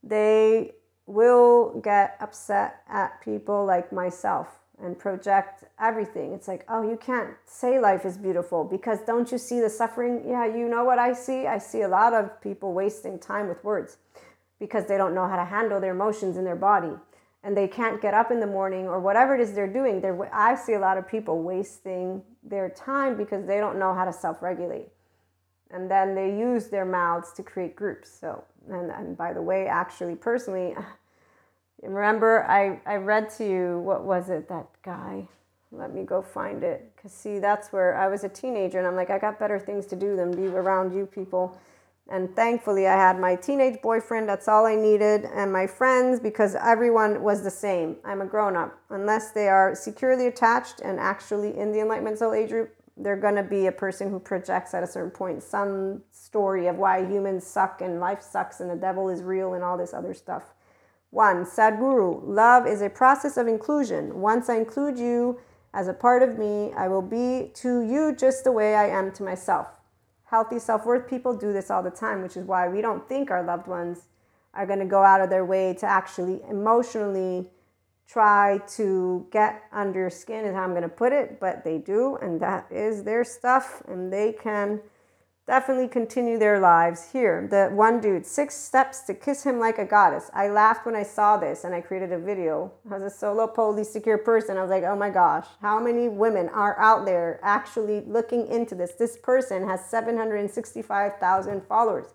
They 0.04 0.74
will 1.06 1.80
get 1.80 2.16
upset 2.20 2.82
at 2.88 3.20
people 3.22 3.64
like 3.64 3.92
myself. 3.92 4.60
and 4.82 4.98
project 4.98 5.64
everything. 5.78 6.32
It's 6.32 6.48
like, 6.48 6.64
oh, 6.68 6.82
you 6.82 6.96
can't 6.96 7.34
say 7.44 7.78
life 7.78 8.04
is 8.04 8.16
beautiful 8.16 8.64
because 8.64 9.00
don't 9.02 9.30
you 9.30 9.36
see 9.36 9.60
the 9.60 9.68
suffering? 9.68 10.24
Yeah, 10.26 10.46
you 10.46 10.68
know 10.68 10.84
what 10.84 10.98
I 10.98 11.12
see? 11.12 11.46
I 11.46 11.58
see 11.58 11.82
a 11.82 11.88
lot 11.88 12.14
of 12.14 12.40
people 12.40 12.72
wasting 12.72 13.18
time 13.18 13.48
with 13.48 13.62
words 13.62 13.98
because 14.60 14.86
they 14.86 14.96
don't 14.96 15.14
know 15.14 15.26
how 15.26 15.36
to 15.36 15.44
handle 15.44 15.80
their 15.80 15.92
emotions 15.92 16.36
in 16.36 16.44
their 16.44 16.54
body 16.54 16.92
and 17.42 17.56
they 17.56 17.66
can't 17.66 18.00
get 18.02 18.14
up 18.14 18.30
in 18.30 18.40
the 18.40 18.46
morning 18.46 18.86
or 18.86 19.00
whatever 19.00 19.34
it 19.34 19.40
is 19.40 19.54
they're 19.54 19.72
doing. 19.72 20.00
They're, 20.00 20.34
I 20.34 20.54
see 20.54 20.74
a 20.74 20.78
lot 20.78 20.98
of 20.98 21.08
people 21.08 21.42
wasting 21.42 22.22
their 22.42 22.68
time 22.68 23.16
because 23.16 23.46
they 23.46 23.58
don't 23.58 23.78
know 23.78 23.94
how 23.94 24.04
to 24.04 24.12
self 24.12 24.42
regulate. 24.42 24.88
And 25.70 25.90
then 25.90 26.14
they 26.14 26.36
use 26.36 26.66
their 26.66 26.84
mouths 26.84 27.32
to 27.34 27.42
create 27.42 27.76
groups. 27.76 28.10
So, 28.10 28.44
and, 28.68 28.90
and 28.90 29.16
by 29.16 29.32
the 29.32 29.40
way, 29.40 29.68
actually, 29.68 30.16
personally, 30.16 30.74
remember 31.82 32.44
I, 32.44 32.80
I 32.84 32.96
read 32.96 33.30
to 33.38 33.48
you, 33.48 33.78
what 33.78 34.04
was 34.04 34.28
it, 34.28 34.48
that 34.48 34.66
guy? 34.82 35.28
Let 35.72 35.94
me 35.94 36.02
go 36.02 36.20
find 36.20 36.64
it. 36.64 36.92
Because, 36.94 37.12
see, 37.12 37.38
that's 37.38 37.72
where 37.72 37.96
I 37.96 38.08
was 38.08 38.24
a 38.24 38.28
teenager 38.28 38.78
and 38.78 38.86
I'm 38.86 38.96
like, 38.96 39.08
I 39.10 39.18
got 39.18 39.38
better 39.38 39.58
things 39.58 39.86
to 39.86 39.96
do 39.96 40.16
than 40.16 40.32
be 40.32 40.48
around 40.48 40.92
you 40.92 41.06
people. 41.06 41.56
And 42.10 42.34
thankfully, 42.34 42.88
I 42.88 42.96
had 42.96 43.20
my 43.20 43.36
teenage 43.36 43.80
boyfriend, 43.82 44.28
that's 44.28 44.48
all 44.48 44.66
I 44.66 44.74
needed, 44.74 45.26
and 45.32 45.52
my 45.52 45.68
friends 45.68 46.18
because 46.18 46.56
everyone 46.56 47.22
was 47.22 47.44
the 47.44 47.50
same. 47.52 47.96
I'm 48.04 48.20
a 48.20 48.26
grown 48.26 48.56
up. 48.56 48.76
Unless 48.90 49.30
they 49.30 49.48
are 49.48 49.76
securely 49.76 50.26
attached 50.26 50.80
and 50.80 50.98
actually 50.98 51.56
in 51.56 51.70
the 51.70 51.80
Enlightenment 51.80 52.18
Soul 52.18 52.34
Age 52.34 52.50
group, 52.50 52.74
they're 52.96 53.16
going 53.16 53.36
to 53.36 53.44
be 53.44 53.66
a 53.66 53.72
person 53.72 54.10
who 54.10 54.18
projects 54.18 54.74
at 54.74 54.82
a 54.82 54.88
certain 54.88 55.12
point 55.12 55.40
some 55.40 56.02
story 56.10 56.66
of 56.66 56.76
why 56.76 57.06
humans 57.06 57.46
suck 57.46 57.80
and 57.80 58.00
life 58.00 58.22
sucks 58.22 58.58
and 58.58 58.68
the 58.68 58.76
devil 58.76 59.08
is 59.08 59.22
real 59.22 59.54
and 59.54 59.62
all 59.62 59.78
this 59.78 59.94
other 59.94 60.12
stuff. 60.12 60.52
One, 61.10 61.44
Sadhguru, 61.44 62.22
love 62.24 62.66
is 62.66 62.82
a 62.82 62.90
process 62.90 63.36
of 63.36 63.46
inclusion. 63.46 64.20
Once 64.20 64.48
I 64.48 64.56
include 64.56 64.98
you 64.98 65.38
as 65.72 65.86
a 65.86 65.94
part 65.94 66.24
of 66.24 66.38
me, 66.38 66.72
I 66.76 66.88
will 66.88 67.02
be 67.02 67.52
to 67.54 67.82
you 67.82 68.16
just 68.16 68.42
the 68.42 68.52
way 68.52 68.74
I 68.74 68.88
am 68.88 69.12
to 69.12 69.22
myself 69.22 69.79
healthy 70.30 70.60
self 70.60 70.86
worth 70.86 71.08
people 71.08 71.36
do 71.36 71.52
this 71.52 71.70
all 71.70 71.82
the 71.82 71.90
time, 71.90 72.22
which 72.22 72.36
is 72.36 72.44
why 72.44 72.68
we 72.68 72.80
don't 72.80 73.08
think 73.08 73.30
our 73.30 73.42
loved 73.42 73.66
ones 73.66 74.06
are 74.54 74.64
going 74.64 74.78
to 74.78 74.84
go 74.84 75.02
out 75.02 75.20
of 75.20 75.28
their 75.28 75.44
way 75.44 75.74
to 75.74 75.86
actually 75.86 76.40
emotionally 76.48 77.50
try 78.06 78.58
to 78.66 79.26
get 79.30 79.62
under 79.72 80.00
your 80.00 80.10
skin, 80.10 80.44
is 80.44 80.54
how 80.54 80.62
I'm 80.62 80.70
going 80.70 80.82
to 80.82 80.88
put 80.88 81.12
it, 81.12 81.38
but 81.38 81.62
they 81.62 81.78
do, 81.78 82.16
and 82.16 82.40
that 82.40 82.66
is 82.70 83.04
their 83.04 83.22
stuff, 83.22 83.82
and 83.86 84.12
they 84.12 84.32
can 84.32 84.80
definitely 85.50 85.88
continue 85.88 86.38
their 86.38 86.60
lives 86.60 87.10
here. 87.10 87.48
The 87.50 87.74
one 87.74 88.00
dude, 88.00 88.24
six 88.24 88.54
steps 88.54 89.00
to 89.00 89.14
kiss 89.14 89.42
him 89.42 89.58
like 89.58 89.78
a 89.78 89.84
goddess. 89.84 90.30
I 90.32 90.48
laughed 90.48 90.86
when 90.86 90.94
I 90.94 91.02
saw 91.02 91.38
this 91.38 91.64
and 91.64 91.74
I 91.74 91.80
created 91.80 92.12
a 92.12 92.20
video. 92.20 92.70
As 92.88 93.02
a 93.02 93.10
solo 93.10 93.48
poly 93.48 93.82
secure 93.82 94.16
person, 94.16 94.56
I 94.56 94.62
was 94.62 94.70
like, 94.70 94.84
oh 94.84 94.94
my 94.94 95.10
gosh, 95.10 95.48
how 95.60 95.80
many 95.80 96.08
women 96.08 96.48
are 96.50 96.78
out 96.78 97.04
there 97.04 97.40
actually 97.42 98.02
looking 98.06 98.46
into 98.46 98.76
this? 98.76 98.92
This 98.92 99.16
person 99.16 99.66
has 99.66 99.84
765,000 99.86 101.62
followers. 101.66 102.06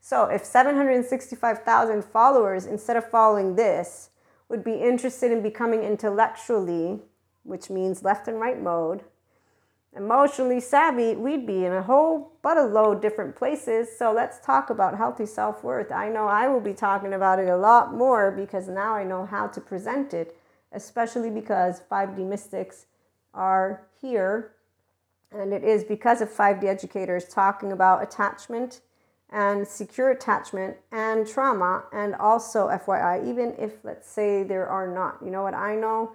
So 0.00 0.24
if 0.24 0.42
765,000 0.42 2.02
followers, 2.02 2.64
instead 2.64 2.96
of 2.96 3.10
following 3.10 3.56
this, 3.56 4.08
would 4.48 4.64
be 4.64 4.76
interested 4.76 5.30
in 5.30 5.42
becoming 5.42 5.82
intellectually, 5.82 7.00
which 7.42 7.68
means 7.68 8.02
left 8.02 8.28
and 8.28 8.40
right 8.40 8.58
mode, 8.58 9.04
emotionally 9.96 10.60
savvy, 10.60 11.14
we'd 11.14 11.46
be 11.46 11.64
in 11.64 11.72
a 11.72 11.82
whole 11.82 12.32
but 12.42 12.56
a 12.56 12.64
load 12.64 13.02
different 13.02 13.36
places. 13.36 13.88
So 13.96 14.12
let's 14.12 14.38
talk 14.44 14.70
about 14.70 14.96
healthy 14.96 15.26
self 15.26 15.64
worth. 15.64 15.90
I 15.90 16.08
know 16.08 16.26
I 16.26 16.48
will 16.48 16.60
be 16.60 16.74
talking 16.74 17.12
about 17.12 17.38
it 17.38 17.48
a 17.48 17.56
lot 17.56 17.94
more 17.94 18.30
because 18.30 18.68
now 18.68 18.94
I 18.94 19.04
know 19.04 19.26
how 19.26 19.46
to 19.48 19.60
present 19.60 20.14
it, 20.14 20.36
especially 20.72 21.30
because 21.30 21.82
5D 21.90 22.18
mystics 22.18 22.86
are 23.34 23.86
here. 24.00 24.52
And 25.30 25.52
it 25.52 25.62
is 25.62 25.84
because 25.84 26.20
of 26.20 26.30
5D 26.30 26.64
educators 26.64 27.26
talking 27.26 27.72
about 27.72 28.02
attachment 28.02 28.80
and 29.30 29.68
secure 29.68 30.10
attachment 30.10 30.76
and 30.90 31.26
trauma, 31.28 31.84
and 31.92 32.14
also 32.14 32.68
FYI, 32.68 33.28
even 33.28 33.54
if 33.58 33.84
let's 33.84 34.08
say 34.08 34.42
there 34.42 34.66
are 34.66 34.86
not. 34.86 35.18
You 35.22 35.30
know 35.30 35.42
what 35.42 35.52
I 35.52 35.74
know? 35.74 36.12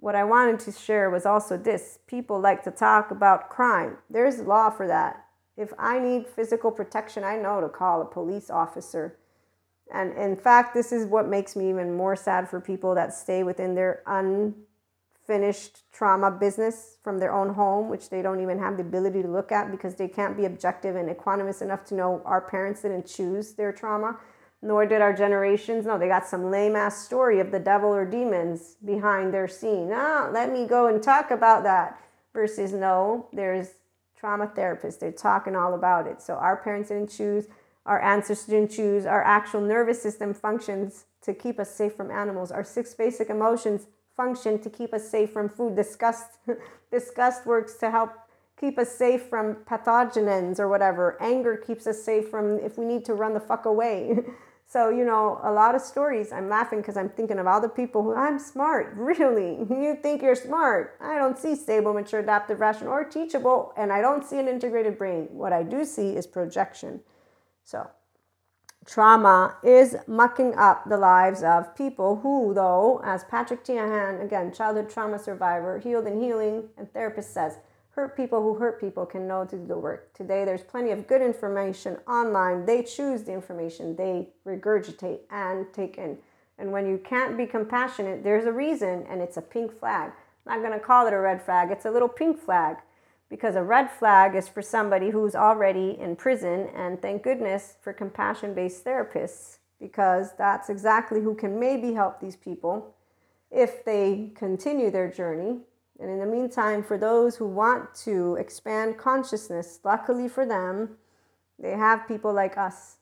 what 0.00 0.14
I 0.14 0.24
wanted 0.24 0.60
to 0.60 0.72
share 0.72 1.10
was 1.10 1.26
also 1.26 1.56
this 1.56 1.98
people 2.06 2.38
like 2.38 2.62
to 2.64 2.70
talk 2.70 3.10
about 3.10 3.50
crime. 3.50 3.98
There's 4.10 4.40
law 4.40 4.70
for 4.70 4.86
that. 4.86 5.24
If 5.56 5.72
I 5.76 5.98
need 5.98 6.26
physical 6.28 6.70
protection, 6.70 7.24
I 7.24 7.36
know 7.36 7.60
to 7.60 7.68
call 7.68 8.00
a 8.00 8.04
police 8.04 8.48
officer 8.48 9.16
and 9.92 10.12
in 10.14 10.36
fact, 10.36 10.74
this 10.74 10.92
is 10.92 11.06
what 11.06 11.28
makes 11.28 11.56
me 11.56 11.70
even 11.70 11.96
more 11.96 12.16
sad 12.16 12.48
for 12.48 12.60
people 12.60 12.94
that 12.94 13.14
stay 13.14 13.42
within 13.42 13.74
their 13.74 14.02
unfinished 14.06 15.90
trauma 15.92 16.30
business 16.30 16.98
from 17.02 17.18
their 17.18 17.32
own 17.32 17.54
home, 17.54 17.88
which 17.88 18.10
they 18.10 18.20
don't 18.20 18.40
even 18.40 18.58
have 18.58 18.76
the 18.76 18.82
ability 18.82 19.22
to 19.22 19.28
look 19.28 19.50
at 19.50 19.70
because 19.70 19.94
they 19.94 20.08
can't 20.08 20.36
be 20.36 20.44
objective 20.44 20.94
and 20.94 21.08
equanimous 21.08 21.62
enough 21.62 21.84
to 21.86 21.94
know 21.94 22.22
our 22.24 22.40
parents 22.40 22.82
didn't 22.82 23.06
choose 23.06 23.52
their 23.54 23.72
trauma, 23.72 24.18
nor 24.60 24.84
did 24.84 25.00
our 25.00 25.14
generations. 25.14 25.86
No, 25.86 25.98
they 25.98 26.08
got 26.08 26.26
some 26.26 26.50
lame 26.50 26.76
ass 26.76 27.04
story 27.04 27.40
of 27.40 27.50
the 27.50 27.60
devil 27.60 27.88
or 27.88 28.04
demons 28.04 28.76
behind 28.84 29.32
their 29.32 29.48
scene. 29.48 29.90
Ah, 29.92 30.28
let 30.30 30.52
me 30.52 30.66
go 30.66 30.86
and 30.86 31.02
talk 31.02 31.30
about 31.30 31.62
that. 31.62 31.98
Versus, 32.34 32.72
no, 32.72 33.26
there's 33.32 33.70
trauma 34.16 34.48
therapists. 34.48 34.98
They're 34.98 35.12
talking 35.12 35.56
all 35.56 35.74
about 35.74 36.06
it. 36.06 36.20
So 36.20 36.34
our 36.34 36.56
parents 36.56 36.90
didn't 36.90 37.10
choose 37.10 37.46
our 37.88 38.02
ancestors 38.02 38.46
didn't 38.46 38.70
choose. 38.70 39.06
Our 39.06 39.24
actual 39.24 39.62
nervous 39.62 40.00
system 40.00 40.34
functions 40.34 41.06
to 41.22 41.32
keep 41.32 41.58
us 41.58 41.74
safe 41.74 41.94
from 41.94 42.10
animals. 42.10 42.52
Our 42.52 42.62
six 42.62 42.92
basic 42.92 43.30
emotions 43.30 43.86
function 44.14 44.58
to 44.60 44.68
keep 44.68 44.92
us 44.92 45.08
safe 45.08 45.32
from 45.32 45.48
food. 45.48 45.74
Disgust, 45.74 46.38
disgust 46.92 47.46
works 47.46 47.74
to 47.76 47.90
help 47.90 48.12
keep 48.60 48.78
us 48.78 48.94
safe 48.94 49.22
from 49.22 49.54
pathogens 49.64 50.58
or 50.58 50.68
whatever. 50.68 51.16
Anger 51.18 51.56
keeps 51.56 51.86
us 51.86 52.02
safe 52.02 52.28
from 52.28 52.58
if 52.58 52.76
we 52.76 52.84
need 52.84 53.06
to 53.06 53.14
run 53.14 53.32
the 53.32 53.40
fuck 53.40 53.64
away. 53.64 54.18
so, 54.66 54.90
you 54.90 55.06
know, 55.06 55.40
a 55.42 55.50
lot 55.50 55.74
of 55.74 55.80
stories. 55.80 56.30
I'm 56.30 56.50
laughing 56.50 56.80
because 56.80 56.98
I'm 56.98 57.08
thinking 57.08 57.38
of 57.38 57.46
all 57.46 57.62
the 57.62 57.70
people 57.70 58.02
who 58.02 58.14
I'm 58.14 58.38
smart. 58.38 58.92
Really? 58.96 59.56
You 59.70 59.96
think 60.02 60.20
you're 60.20 60.34
smart? 60.34 60.98
I 61.00 61.16
don't 61.16 61.38
see 61.38 61.54
stable, 61.54 61.94
mature, 61.94 62.20
adaptive, 62.20 62.60
rational, 62.60 62.92
or 62.92 63.04
teachable, 63.04 63.72
and 63.78 63.90
I 63.90 64.02
don't 64.02 64.26
see 64.26 64.38
an 64.38 64.46
integrated 64.46 64.98
brain. 64.98 65.28
What 65.30 65.54
I 65.54 65.62
do 65.62 65.86
see 65.86 66.10
is 66.16 66.26
projection. 66.26 67.00
So, 67.68 67.86
trauma 68.86 69.58
is 69.62 69.94
mucking 70.06 70.54
up 70.54 70.88
the 70.88 70.96
lives 70.96 71.42
of 71.42 71.76
people 71.76 72.16
who, 72.16 72.54
though, 72.54 73.02
as 73.04 73.24
Patrick 73.24 73.62
Teahan, 73.62 74.24
again, 74.24 74.54
childhood 74.54 74.88
trauma 74.88 75.18
survivor, 75.18 75.78
healed 75.78 76.06
and 76.06 76.22
healing, 76.22 76.70
and 76.78 76.90
therapist 76.90 77.34
says, 77.34 77.58
hurt 77.90 78.16
people 78.16 78.42
who 78.42 78.54
hurt 78.54 78.80
people 78.80 79.04
can 79.04 79.28
know 79.28 79.44
to 79.44 79.58
do 79.58 79.66
the 79.66 79.76
work. 79.76 80.14
Today, 80.14 80.46
there's 80.46 80.62
plenty 80.62 80.92
of 80.92 81.06
good 81.06 81.20
information 81.20 81.98
online. 82.08 82.64
They 82.64 82.82
choose 82.82 83.24
the 83.24 83.34
information 83.34 83.94
they 83.96 84.30
regurgitate 84.46 85.20
and 85.30 85.66
take 85.74 85.98
in. 85.98 86.16
And 86.56 86.72
when 86.72 86.86
you 86.86 86.96
can't 86.96 87.36
be 87.36 87.44
compassionate, 87.44 88.24
there's 88.24 88.46
a 88.46 88.52
reason, 88.52 89.04
and 89.10 89.20
it's 89.20 89.36
a 89.36 89.42
pink 89.42 89.78
flag. 89.78 90.12
I'm 90.46 90.62
not 90.62 90.66
going 90.66 90.80
to 90.80 90.82
call 90.82 91.06
it 91.06 91.12
a 91.12 91.18
red 91.18 91.42
flag, 91.42 91.70
it's 91.70 91.84
a 91.84 91.90
little 91.90 92.08
pink 92.08 92.40
flag. 92.40 92.78
Because 93.28 93.56
a 93.56 93.62
red 93.62 93.90
flag 93.90 94.34
is 94.34 94.48
for 94.48 94.62
somebody 94.62 95.10
who's 95.10 95.34
already 95.34 95.98
in 96.00 96.16
prison, 96.16 96.68
and 96.74 97.00
thank 97.00 97.22
goodness 97.22 97.76
for 97.82 97.92
compassion 97.92 98.54
based 98.54 98.84
therapists, 98.84 99.58
because 99.78 100.34
that's 100.38 100.70
exactly 100.70 101.20
who 101.20 101.34
can 101.34 101.60
maybe 101.60 101.92
help 101.92 102.20
these 102.20 102.36
people 102.36 102.94
if 103.50 103.84
they 103.84 104.32
continue 104.34 104.90
their 104.90 105.10
journey. 105.10 105.58
And 106.00 106.10
in 106.10 106.18
the 106.18 106.26
meantime, 106.26 106.82
for 106.82 106.96
those 106.96 107.36
who 107.36 107.46
want 107.46 107.94
to 108.04 108.36
expand 108.36 108.98
consciousness, 108.98 109.80
luckily 109.84 110.28
for 110.28 110.46
them, 110.46 110.96
they 111.58 111.72
have 111.72 112.06
people 112.06 112.32
like 112.32 112.56
us. 112.56 112.96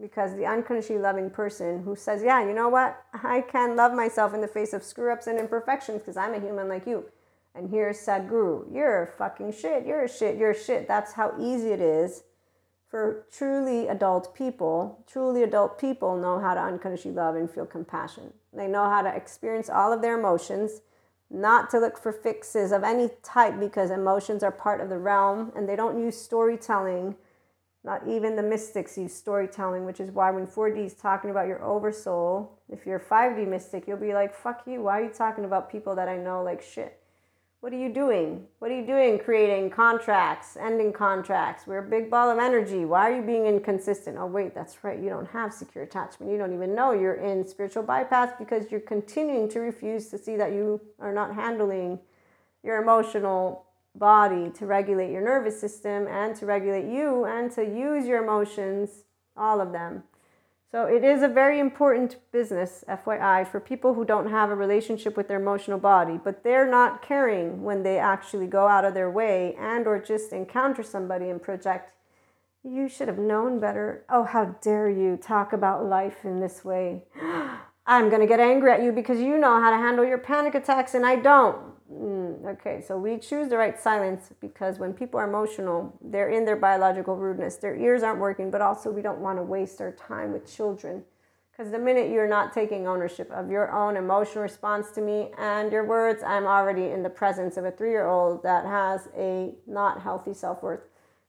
Because 0.00 0.34
the 0.34 0.46
unconditionally 0.46 1.00
loving 1.00 1.30
person 1.30 1.82
who 1.82 1.94
says, 1.94 2.22
Yeah, 2.22 2.44
you 2.44 2.54
know 2.54 2.68
what? 2.68 3.02
I 3.12 3.42
can 3.42 3.76
love 3.76 3.92
myself 3.92 4.34
in 4.34 4.40
the 4.40 4.48
face 4.48 4.72
of 4.72 4.82
screw 4.82 5.12
ups 5.12 5.26
and 5.26 5.38
imperfections 5.38 6.00
because 6.00 6.16
I'm 6.16 6.34
a 6.34 6.40
human 6.40 6.68
like 6.68 6.86
you. 6.86 7.04
And 7.54 7.70
here's 7.70 7.98
Sadhguru. 7.98 8.72
You're 8.72 9.14
fucking 9.18 9.52
shit. 9.52 9.86
You're 9.86 10.06
shit. 10.08 10.36
You're 10.36 10.54
shit. 10.54 10.86
That's 10.86 11.12
how 11.12 11.34
easy 11.38 11.70
it 11.70 11.80
is 11.80 12.22
for 12.88 13.26
truly 13.32 13.88
adult 13.88 14.34
people. 14.34 15.04
Truly 15.06 15.42
adult 15.42 15.78
people 15.78 16.16
know 16.16 16.38
how 16.38 16.54
to 16.54 16.60
unconditionally 16.60 17.16
love 17.16 17.36
and 17.36 17.50
feel 17.50 17.66
compassion. 17.66 18.32
They 18.52 18.66
know 18.66 18.88
how 18.88 19.02
to 19.02 19.14
experience 19.14 19.68
all 19.68 19.92
of 19.92 20.02
their 20.02 20.18
emotions, 20.18 20.82
not 21.30 21.70
to 21.70 21.78
look 21.78 21.98
for 21.98 22.12
fixes 22.12 22.72
of 22.72 22.84
any 22.84 23.10
type 23.22 23.58
because 23.58 23.90
emotions 23.90 24.42
are 24.42 24.52
part 24.52 24.80
of 24.80 24.88
the 24.88 24.98
realm 24.98 25.52
and 25.56 25.68
they 25.68 25.76
don't 25.76 26.00
use 26.00 26.20
storytelling 26.20 27.16
not 27.82 28.06
even 28.06 28.36
the 28.36 28.42
mystics 28.42 28.98
use 28.98 29.14
storytelling, 29.14 29.86
which 29.86 30.00
is 30.00 30.10
why 30.10 30.30
when 30.30 30.46
4D 30.46 30.84
is 30.84 30.94
talking 30.94 31.30
about 31.30 31.48
your 31.48 31.62
oversoul, 31.64 32.58
if 32.68 32.84
you're 32.84 32.96
a 32.96 33.04
5D 33.04 33.48
mystic, 33.48 33.88
you'll 33.88 33.96
be 33.96 34.12
like, 34.12 34.34
fuck 34.34 34.66
you. 34.66 34.82
Why 34.82 35.00
are 35.00 35.04
you 35.04 35.10
talking 35.10 35.44
about 35.46 35.70
people 35.70 35.94
that 35.94 36.08
I 36.08 36.18
know 36.18 36.42
like 36.42 36.60
shit? 36.62 36.99
What 37.60 37.74
are 37.74 37.78
you 37.78 37.92
doing? 37.92 38.46
What 38.58 38.70
are 38.70 38.74
you 38.74 38.86
doing 38.86 39.18
creating 39.18 39.68
contracts, 39.68 40.56
ending 40.58 40.94
contracts? 40.94 41.66
We're 41.66 41.84
a 41.84 41.90
big 41.90 42.10
ball 42.10 42.30
of 42.30 42.38
energy. 42.38 42.86
Why 42.86 43.10
are 43.10 43.16
you 43.16 43.20
being 43.20 43.44
inconsistent? 43.44 44.16
Oh, 44.18 44.24
wait, 44.24 44.54
that's 44.54 44.82
right. 44.82 44.98
You 44.98 45.10
don't 45.10 45.28
have 45.28 45.52
secure 45.52 45.84
attachment. 45.84 46.32
You 46.32 46.38
don't 46.38 46.54
even 46.54 46.74
know 46.74 46.92
you're 46.92 47.16
in 47.16 47.46
spiritual 47.46 47.82
bypass 47.82 48.32
because 48.38 48.70
you're 48.70 48.80
continuing 48.80 49.46
to 49.50 49.60
refuse 49.60 50.08
to 50.08 50.16
see 50.16 50.38
that 50.38 50.52
you 50.52 50.80
are 50.98 51.12
not 51.12 51.34
handling 51.34 51.98
your 52.62 52.80
emotional 52.80 53.66
body 53.94 54.50
to 54.52 54.64
regulate 54.64 55.12
your 55.12 55.22
nervous 55.22 55.60
system 55.60 56.06
and 56.06 56.34
to 56.36 56.46
regulate 56.46 56.90
you 56.90 57.26
and 57.26 57.50
to 57.52 57.62
use 57.62 58.06
your 58.06 58.22
emotions, 58.22 59.04
all 59.36 59.60
of 59.60 59.70
them. 59.70 60.02
So 60.70 60.84
it 60.84 61.02
is 61.02 61.22
a 61.22 61.28
very 61.28 61.58
important 61.58 62.16
business, 62.30 62.84
FYI, 62.88 63.44
for 63.46 63.58
people 63.58 63.94
who 63.94 64.04
don't 64.04 64.30
have 64.30 64.50
a 64.50 64.54
relationship 64.54 65.16
with 65.16 65.26
their 65.26 65.40
emotional 65.40 65.78
body, 65.78 66.20
but 66.22 66.44
they're 66.44 66.70
not 66.70 67.02
caring 67.02 67.64
when 67.64 67.82
they 67.82 67.98
actually 67.98 68.46
go 68.46 68.68
out 68.68 68.84
of 68.84 68.94
their 68.94 69.10
way 69.10 69.56
and 69.58 69.88
or 69.88 69.98
just 69.98 70.32
encounter 70.32 70.84
somebody 70.84 71.28
and 71.28 71.42
project 71.42 71.92
you 72.62 72.88
should 72.88 73.08
have 73.08 73.18
known 73.18 73.58
better. 73.58 74.04
Oh, 74.10 74.24
how 74.24 74.56
dare 74.60 74.90
you 74.90 75.16
talk 75.16 75.52
about 75.52 75.86
life 75.86 76.24
in 76.24 76.40
this 76.40 76.64
way? 76.64 77.04
I'm 77.86 78.08
going 78.08 78.20
to 78.20 78.26
get 78.26 78.38
angry 78.38 78.70
at 78.70 78.82
you 78.82 78.92
because 78.92 79.18
you 79.18 79.38
know 79.38 79.60
how 79.60 79.70
to 79.70 79.76
handle 79.76 80.04
your 80.04 80.18
panic 80.18 80.54
attacks 80.54 80.94
and 80.94 81.04
I 81.04 81.16
don't. 81.16 81.58
Mm, 81.92 82.44
okay, 82.46 82.80
so 82.86 82.96
we 82.96 83.18
choose 83.18 83.48
the 83.48 83.56
right 83.56 83.78
silence 83.78 84.30
because 84.40 84.78
when 84.78 84.92
people 84.92 85.18
are 85.18 85.28
emotional, 85.28 85.98
they're 86.00 86.28
in 86.30 86.44
their 86.44 86.56
biological 86.56 87.16
rudeness. 87.16 87.56
Their 87.56 87.76
ears 87.76 88.02
aren't 88.02 88.20
working, 88.20 88.50
but 88.50 88.60
also 88.60 88.90
we 88.90 89.02
don't 89.02 89.18
want 89.18 89.38
to 89.38 89.42
waste 89.42 89.80
our 89.80 89.90
time 89.92 90.32
with 90.32 90.52
children. 90.52 91.04
Because 91.50 91.72
the 91.72 91.78
minute 91.78 92.10
you're 92.10 92.28
not 92.28 92.52
taking 92.52 92.86
ownership 92.86 93.30
of 93.32 93.50
your 93.50 93.72
own 93.72 93.96
emotional 93.96 94.42
response 94.42 94.92
to 94.92 95.00
me 95.00 95.30
and 95.36 95.72
your 95.72 95.84
words, 95.84 96.22
I'm 96.22 96.46
already 96.46 96.84
in 96.86 97.02
the 97.02 97.10
presence 97.10 97.56
of 97.56 97.64
a 97.64 97.70
three 97.72 97.90
year 97.90 98.06
old 98.06 98.42
that 98.44 98.64
has 98.64 99.08
a 99.16 99.54
not 99.66 100.00
healthy 100.00 100.32
self 100.32 100.62
worth. 100.62 100.80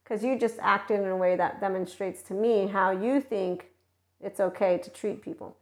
Because 0.04 0.24
you 0.24 0.38
just 0.38 0.56
acted 0.60 1.00
in 1.00 1.08
a 1.08 1.16
way 1.16 1.36
that 1.36 1.60
demonstrates 1.60 2.22
to 2.24 2.34
me 2.34 2.68
how 2.68 2.90
you 2.92 3.20
think 3.20 3.70
it's 4.20 4.40
okay 4.40 4.78
to 4.78 4.90
treat 4.90 5.22
people. 5.22 5.56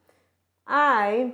I 0.67 1.33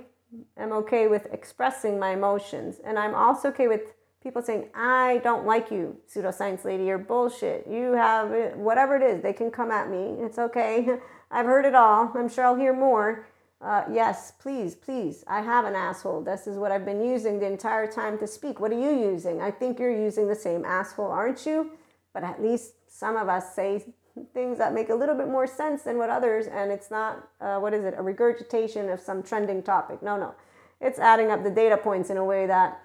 am 0.57 0.71
okay 0.73 1.07
with 1.07 1.27
expressing 1.31 1.99
my 1.99 2.11
emotions. 2.11 2.79
And 2.83 2.97
I'm 2.97 3.15
also 3.15 3.49
okay 3.49 3.67
with 3.67 3.93
people 4.21 4.41
saying, 4.41 4.69
I 4.75 5.21
don't 5.23 5.45
like 5.45 5.71
you, 5.71 5.97
pseudoscience 6.13 6.65
lady, 6.65 6.85
you're 6.85 6.97
bullshit. 6.97 7.65
You 7.69 7.93
have 7.93 8.55
whatever 8.57 8.95
it 8.95 9.03
is, 9.03 9.21
they 9.21 9.33
can 9.33 9.51
come 9.51 9.71
at 9.71 9.89
me. 9.89 10.15
It's 10.19 10.37
okay. 10.37 10.99
I've 11.31 11.45
heard 11.45 11.65
it 11.65 11.75
all. 11.75 12.11
I'm 12.15 12.29
sure 12.29 12.45
I'll 12.45 12.55
hear 12.55 12.73
more. 12.73 13.27
Uh, 13.59 13.83
yes, 13.91 14.33
please, 14.39 14.75
please. 14.75 15.23
I 15.27 15.41
have 15.41 15.65
an 15.65 15.75
asshole. 15.75 16.21
This 16.21 16.45
is 16.45 16.57
what 16.57 16.71
I've 16.71 16.85
been 16.85 17.03
using 17.03 17.39
the 17.39 17.47
entire 17.47 17.91
time 17.91 18.17
to 18.19 18.27
speak. 18.27 18.59
What 18.59 18.71
are 18.71 18.79
you 18.79 18.91
using? 19.11 19.41
I 19.41 19.49
think 19.49 19.79
you're 19.79 19.91
using 19.91 20.27
the 20.27 20.35
same 20.35 20.63
asshole, 20.63 21.09
aren't 21.09 21.45
you? 21.45 21.71
But 22.13 22.23
at 22.23 22.41
least 22.41 22.73
some 22.87 23.15
of 23.15 23.29
us 23.29 23.55
say 23.55 23.85
things 24.33 24.57
that 24.57 24.73
make 24.73 24.89
a 24.89 24.95
little 24.95 25.15
bit 25.15 25.27
more 25.27 25.47
sense 25.47 25.83
than 25.83 25.97
what 25.97 26.09
others, 26.09 26.47
and 26.47 26.71
it's 26.71 26.91
not, 26.91 27.27
uh, 27.41 27.57
what 27.57 27.73
is 27.73 27.85
it, 27.85 27.93
a 27.97 28.01
regurgitation 28.01 28.89
of 28.89 28.99
some 28.99 29.23
trending 29.23 29.63
topic. 29.63 30.01
No, 30.01 30.17
no. 30.17 30.33
It's 30.79 30.99
adding 30.99 31.31
up 31.31 31.43
the 31.43 31.49
data 31.49 31.77
points 31.77 32.09
in 32.09 32.17
a 32.17 32.25
way 32.25 32.45
that 32.45 32.81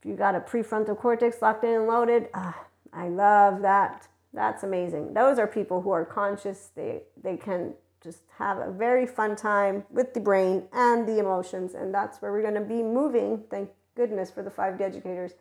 if 0.00 0.08
you 0.08 0.16
got 0.16 0.34
a 0.34 0.40
prefrontal 0.40 0.98
cortex 0.98 1.40
locked 1.40 1.64
in 1.64 1.70
and 1.70 1.86
loaded, 1.86 2.28
ah, 2.34 2.66
I 2.92 3.08
love 3.08 3.62
that. 3.62 4.08
That's 4.34 4.62
amazing. 4.62 5.14
Those 5.14 5.38
are 5.38 5.46
people 5.46 5.82
who 5.82 5.90
are 5.90 6.04
conscious. 6.04 6.70
They, 6.74 7.02
they 7.22 7.36
can 7.36 7.74
just 8.02 8.22
have 8.38 8.58
a 8.58 8.70
very 8.70 9.06
fun 9.06 9.36
time 9.36 9.84
with 9.90 10.14
the 10.14 10.20
brain 10.20 10.64
and 10.72 11.06
the 11.06 11.18
emotions, 11.18 11.74
and 11.74 11.94
that's 11.94 12.20
where 12.20 12.32
we're 12.32 12.42
going 12.42 12.54
to 12.54 12.60
be 12.60 12.82
moving. 12.82 13.44
Thank 13.50 13.70
goodness 13.94 14.30
for 14.30 14.42
the 14.42 14.50
5D 14.50 14.80
educators 14.80 15.34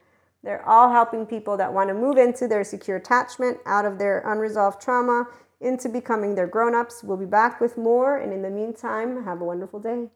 they're 0.43 0.67
all 0.67 0.91
helping 0.91 1.25
people 1.25 1.57
that 1.57 1.73
want 1.73 1.89
to 1.89 1.93
move 1.93 2.17
into 2.17 2.47
their 2.47 2.63
secure 2.63 2.97
attachment, 2.97 3.59
out 3.65 3.85
of 3.85 3.99
their 3.99 4.19
unresolved 4.31 4.81
trauma, 4.81 5.25
into 5.59 5.87
becoming 5.87 6.35
their 6.35 6.47
grown 6.47 6.73
ups. 6.73 7.03
We'll 7.03 7.17
be 7.17 7.25
back 7.25 7.61
with 7.61 7.77
more. 7.77 8.17
And 8.17 8.33
in 8.33 8.41
the 8.41 8.49
meantime, 8.49 9.23
have 9.25 9.41
a 9.41 9.45
wonderful 9.45 9.79
day. 9.79 10.07